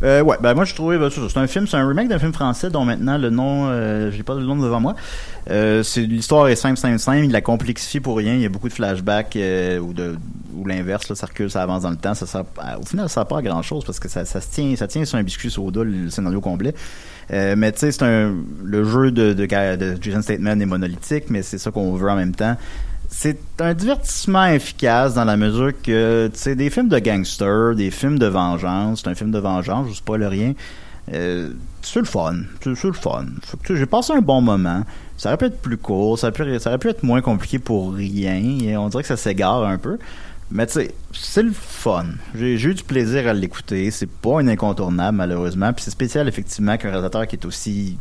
[0.05, 2.31] Euh, ouais, ben moi je trouvais ben, c'est un film, c'est un remake d'un film
[2.31, 4.95] français dont maintenant le nom, euh, j'ai pas le nom devant moi.
[5.49, 7.25] Euh, c'est l'histoire est simple, simple, simple.
[7.25, 8.35] Il la complexifie pour rien.
[8.35, 11.95] Il y a beaucoup de flashbacks euh, ou l'inverse, ça recule, ça avance dans le
[11.95, 12.13] temps.
[12.13, 15.03] Au final, ça sert pas à grand chose parce que ça, se tient, ça tient
[15.05, 16.75] sur un biscuit soda le scénario complet.
[17.31, 19.45] Mais tu sais, c'est un le jeu de, de,
[19.75, 22.55] de Jason Statham est monolithique, mais c'est ça qu'on veut en même temps.
[23.17, 27.89] C'est un divertissement efficace dans la mesure que, tu sais, des films de gangsters, des
[27.89, 30.53] films de vengeance, c'est un film de vengeance, je sais pas le rien.
[31.13, 31.51] Euh,
[31.81, 33.25] c'est le fun, c'est le fun.
[33.69, 34.83] J'ai passé un bon moment.
[35.15, 38.35] Ça aurait pu être plus court, ça aurait pu, être moins compliqué pour rien.
[38.61, 39.97] Et on dirait que ça s'égare un peu.
[40.51, 42.07] Mais tu sais, c'est le fun.
[42.35, 43.91] J'ai j'ai eu du plaisir à l'écouter.
[43.91, 45.71] C'est pas un incontournable, malheureusement.
[45.71, 47.97] Puis c'est spécial, effectivement, qu'un réalisateur qui est aussi.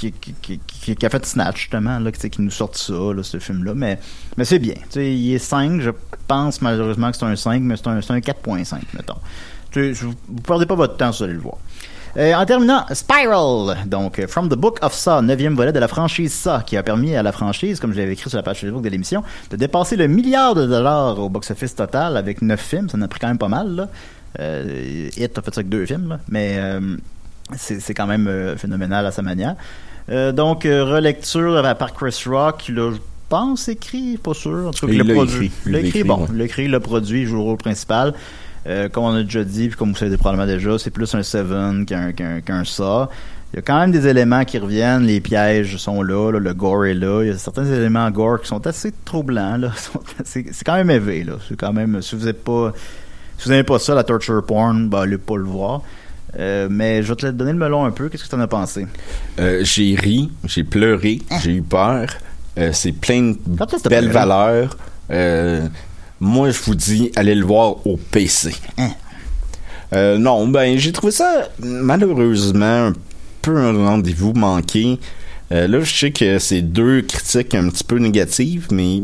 [0.00, 3.74] Qui, a fait Snatch, justement, là, qui, nous sorte ça, là, ce film-là.
[3.74, 3.98] Mais,
[4.42, 4.74] c'est bien.
[4.96, 5.80] Il est 5.
[5.80, 5.90] Je
[6.26, 9.16] pense, malheureusement, que c'est un 5, mais c'est un, c'est un 4.5, mettons.
[9.74, 11.58] Vous ne perdez pas votre temps, vous allez le voir.
[12.16, 15.86] Euh, en terminant, Spiral, donc euh, From the Book of Saw, neuvième volet de la
[15.86, 18.60] franchise Saw, qui a permis à la franchise, comme je l'avais écrit sur la page
[18.60, 22.88] Facebook de l'émission, de dépasser le milliard de dollars au box-office total avec neuf films.
[22.88, 23.76] Ça en a pris quand même pas mal.
[23.76, 23.88] Là.
[24.40, 26.18] Euh, a fait ça avec deux films, là.
[26.28, 26.58] mais
[27.56, 29.54] c'est c'est quand même euh, phénoménal à sa manière.
[30.10, 32.98] Euh, donc, euh, relecture par Chris Rock, l'a, je
[33.28, 34.66] pense, écrit, pas sûr.
[34.68, 35.46] En tout cas, Il il l'a produit.
[35.46, 35.52] écrit.
[35.66, 36.26] Il Il l'a l'a écrit, écrit, bon.
[36.32, 38.14] Il il l'a produit, il joue le rôle principal.
[38.66, 41.22] Euh, comme on a déjà dit, puis comme vous savez probablement déjà, c'est plus un
[41.22, 43.06] Seven qu'un qu'un qu'un Saw.
[43.52, 46.54] Il y a quand même des éléments qui reviennent, les pièges sont là, là, le
[46.54, 47.22] gore est là.
[47.22, 49.56] Il y a certains éléments gore qui sont assez troublants.
[49.56, 49.72] là.
[50.24, 51.24] C'est quand même élevé.
[51.24, 51.34] là.
[51.48, 52.00] C'est quand même.
[52.02, 52.72] Si vous n'êtes pas,
[53.38, 55.82] si vous n'aimez pas ça, la torture porn, ben allez pas le voir.
[56.38, 58.08] Euh, mais je vais te donner le melon un peu.
[58.08, 58.86] Qu'est-ce que tu en as pensé?
[59.38, 62.08] Euh, j'ai ri, j'ai pleuré, j'ai eu peur.
[62.58, 64.76] Euh, c'est plein de belles valeurs.
[66.20, 68.54] Moi, je vous dis, allez le voir au PC.
[69.92, 72.92] Euh, non, ben, j'ai trouvé ça malheureusement un
[73.42, 75.00] peu un rendez-vous manqué.
[75.50, 79.02] Là, je sais que c'est deux critiques un petit peu négatives, mais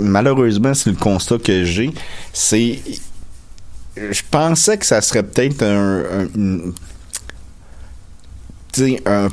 [0.00, 1.92] malheureusement, c'est le constat que j'ai.
[2.32, 2.80] C'est,
[3.96, 6.72] je pensais que ça serait peut-être un, un- une-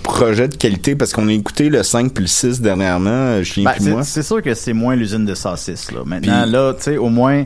[0.03, 3.64] projet de qualité parce qu'on a écouté le 5 puis le 6 dernièrement, euh, Chien
[3.64, 4.03] Ben, moi.
[4.03, 5.91] c'est sûr que c'est moins l'usine de saucisses.
[5.91, 6.01] Là.
[6.05, 7.43] Maintenant, là, tu sais, au moins,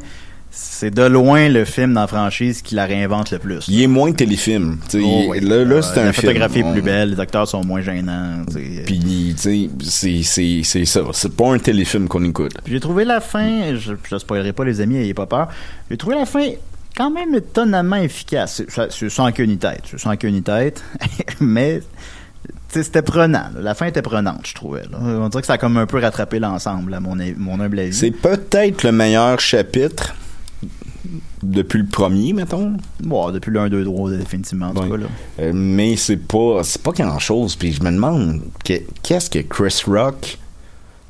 [0.51, 3.66] c'est de loin le film dans la franchise qui la réinvente le plus.
[3.70, 4.78] Il est moins téléfilm.
[4.95, 5.39] Oh, oui.
[5.41, 6.28] Là, là Euh, c'est un La film.
[6.28, 8.41] photographie est plus On- belle, les acteurs sont moins gênants.
[8.86, 11.01] Puis, tu sais, c'est- c'est c'est ça.
[11.13, 12.53] C'est pas un téléfilm qu'on écoute.
[12.68, 15.47] J'ai trouvé la fin, je, je spoilerai pas les amis, ayez pas peur.
[15.89, 16.45] J'ai trouvé la fin
[16.95, 18.61] quand même étonnamment efficace.
[18.89, 20.83] C'est- sans queue ni tête, sans queue ni tête,
[21.39, 21.81] mais
[22.69, 23.49] c'était prenant.
[23.53, 23.61] là.
[23.61, 24.83] La fin était prenante, je trouvais.
[24.91, 24.97] là.
[25.01, 27.93] On dirait que ça a comme un peu rattrapé l'ensemble, à mon, mon humble avis.
[27.93, 30.13] C'est peut-être le meilleur chapitre
[31.43, 32.77] depuis le premier, mettons.
[33.01, 34.89] Bon, depuis le 1, 2, 3, définitivement, en tout Ouais.
[34.89, 34.97] cas.
[34.97, 35.07] Là.
[35.41, 37.55] Euh, mais c'est pas c'est pas grand chose.
[37.55, 40.37] Puis je me demande que- qu'est-ce que Chris Rock,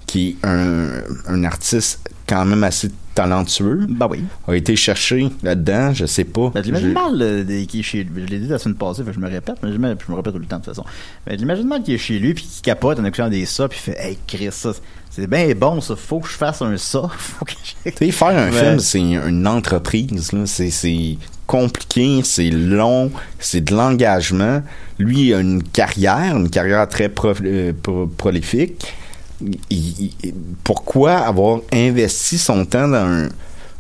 [0.06, 0.90] qui est un,
[1.28, 4.24] un artiste quand même assez talentueux, Ben oui.
[4.48, 5.94] a été chercher là-dedans.
[5.94, 6.52] Je sais pas.
[6.54, 8.24] Ben, l'imagine mal euh, qui est chez lui.
[8.26, 10.34] Je l'ai dit la semaine passée, je me répète, mais je me, je me répète
[10.34, 10.86] tout le temps de toute façon.
[11.26, 13.80] Mais j'imagine mal qu'il est chez lui puis qu'il capote en écoutant des ça puis
[13.82, 14.74] il fait Hey Chris, ça,
[15.10, 17.04] c'est bien bon ça, faut que je fasse un ça.
[17.18, 17.54] Faut que
[17.86, 18.60] je- Tu sais, faire un Ouais.
[18.60, 20.32] film, c'est une entreprise.
[20.34, 20.46] là.
[20.46, 24.62] C'est, c'est compliqué, c'est long, c'est de l'engagement.
[25.00, 28.94] Lui, il a une carrière, une carrière très pro- euh, pro- prolifique.
[29.42, 30.34] Il- il-
[30.64, 33.30] pourquoi avoir investi son temps dans un,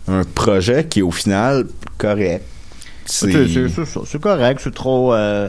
[0.08, 1.66] un projet qui est au final
[1.97, 2.43] correct?
[3.06, 5.47] C'est, correct, c'est trop euh,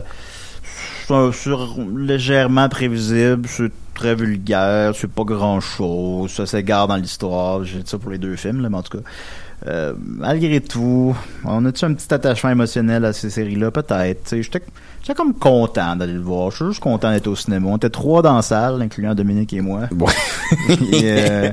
[1.09, 1.50] c'est
[1.96, 7.88] légèrement prévisible, c'est très vulgaire, c'est pas grand chose, ça s'égare dans l'histoire, j'ai dit
[7.90, 9.04] ça pour les deux films, là, mais en tout cas.
[9.66, 13.70] Euh, malgré tout, on a-tu un petit attachement émotionnel à ces séries-là?
[13.70, 14.34] Peut-être.
[14.36, 14.61] J'étais
[15.14, 16.50] comme content d'aller le voir.
[16.50, 17.68] Je suis juste content d'être au cinéma.
[17.68, 19.82] On était trois dans la salle, incluant Dominique et moi.
[20.94, 21.50] Euh,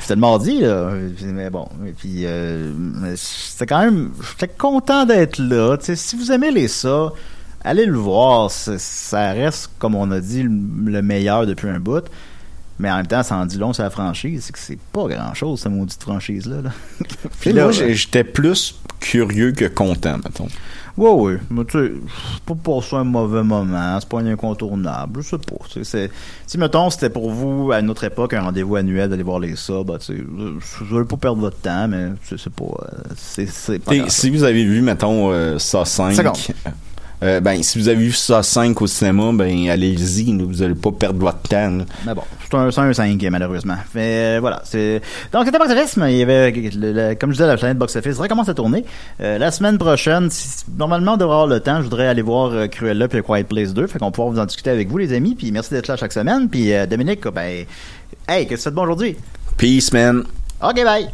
[0.00, 0.90] c'était le mardi, là.
[1.22, 1.68] Mais bon.
[1.86, 2.72] Et Puis, euh,
[3.16, 4.10] c'était quand même.
[4.30, 5.76] J'étais content d'être là.
[5.78, 7.12] Tu sais, si vous aimez les ça,
[7.62, 8.50] allez le voir.
[8.50, 12.04] Ça reste, comme on a dit, le meilleur depuis un bout.
[12.80, 14.42] Mais en même temps, ça en dit long sur la franchise.
[14.46, 16.62] C'est que c'est pas grand chose, cette maudite franchise-là.
[16.62, 16.70] Là.
[17.40, 20.48] Puis moi, j'ai- j'étais plus curieux que content, mettons.
[20.96, 21.38] Ouais, ouais.
[21.50, 21.92] Mais tu sais,
[22.34, 25.54] c'est pas pour ça un mauvais moment, c'est pas un incontournable, je sais pas.
[25.70, 26.10] tu sais, c'est-
[26.46, 29.82] Si, mettons, c'était pour vous, à notre époque, un rendez-vous annuel d'aller voir les ça,
[29.84, 32.64] bah, tu sais, vous allez pas perdre votre temps, mais c'est pas.
[32.64, 34.10] euh, C'est c'est pas T'sais, grave.
[34.10, 36.36] si vous avez vu, mettons, euh, ça 5, Seconde.
[37.22, 40.90] Euh, ben, si vous avez vu ça 5 au cinéma, ben, allez-y, vous allez pas
[40.90, 41.70] perdre votre temps.
[41.70, 41.84] là.
[42.06, 43.76] Mais bon, c'est un, un 5, malheureusement.
[43.94, 45.02] Mais euh, voilà, c'est...
[45.32, 48.16] Donc, c'était Box il y avait, le- le- comme je disais, la planète Box Office
[48.18, 48.84] recommence à tourner.
[49.20, 52.68] Euh, la semaine prochaine, si- normalement, on devrait avoir le temps, je voudrais aller voir
[52.70, 55.34] Cruella puis Quiet Place 2, fait qu'on pourra vous en discuter avec vous, les amis,
[55.34, 57.64] puis merci d'être là chaque semaine, puis Dominique, ben,
[58.28, 59.16] hey, qu'est-ce que tu fais de bon aujourd'hui?
[59.58, 60.24] Peace, man.
[60.62, 61.06] Ok, bye!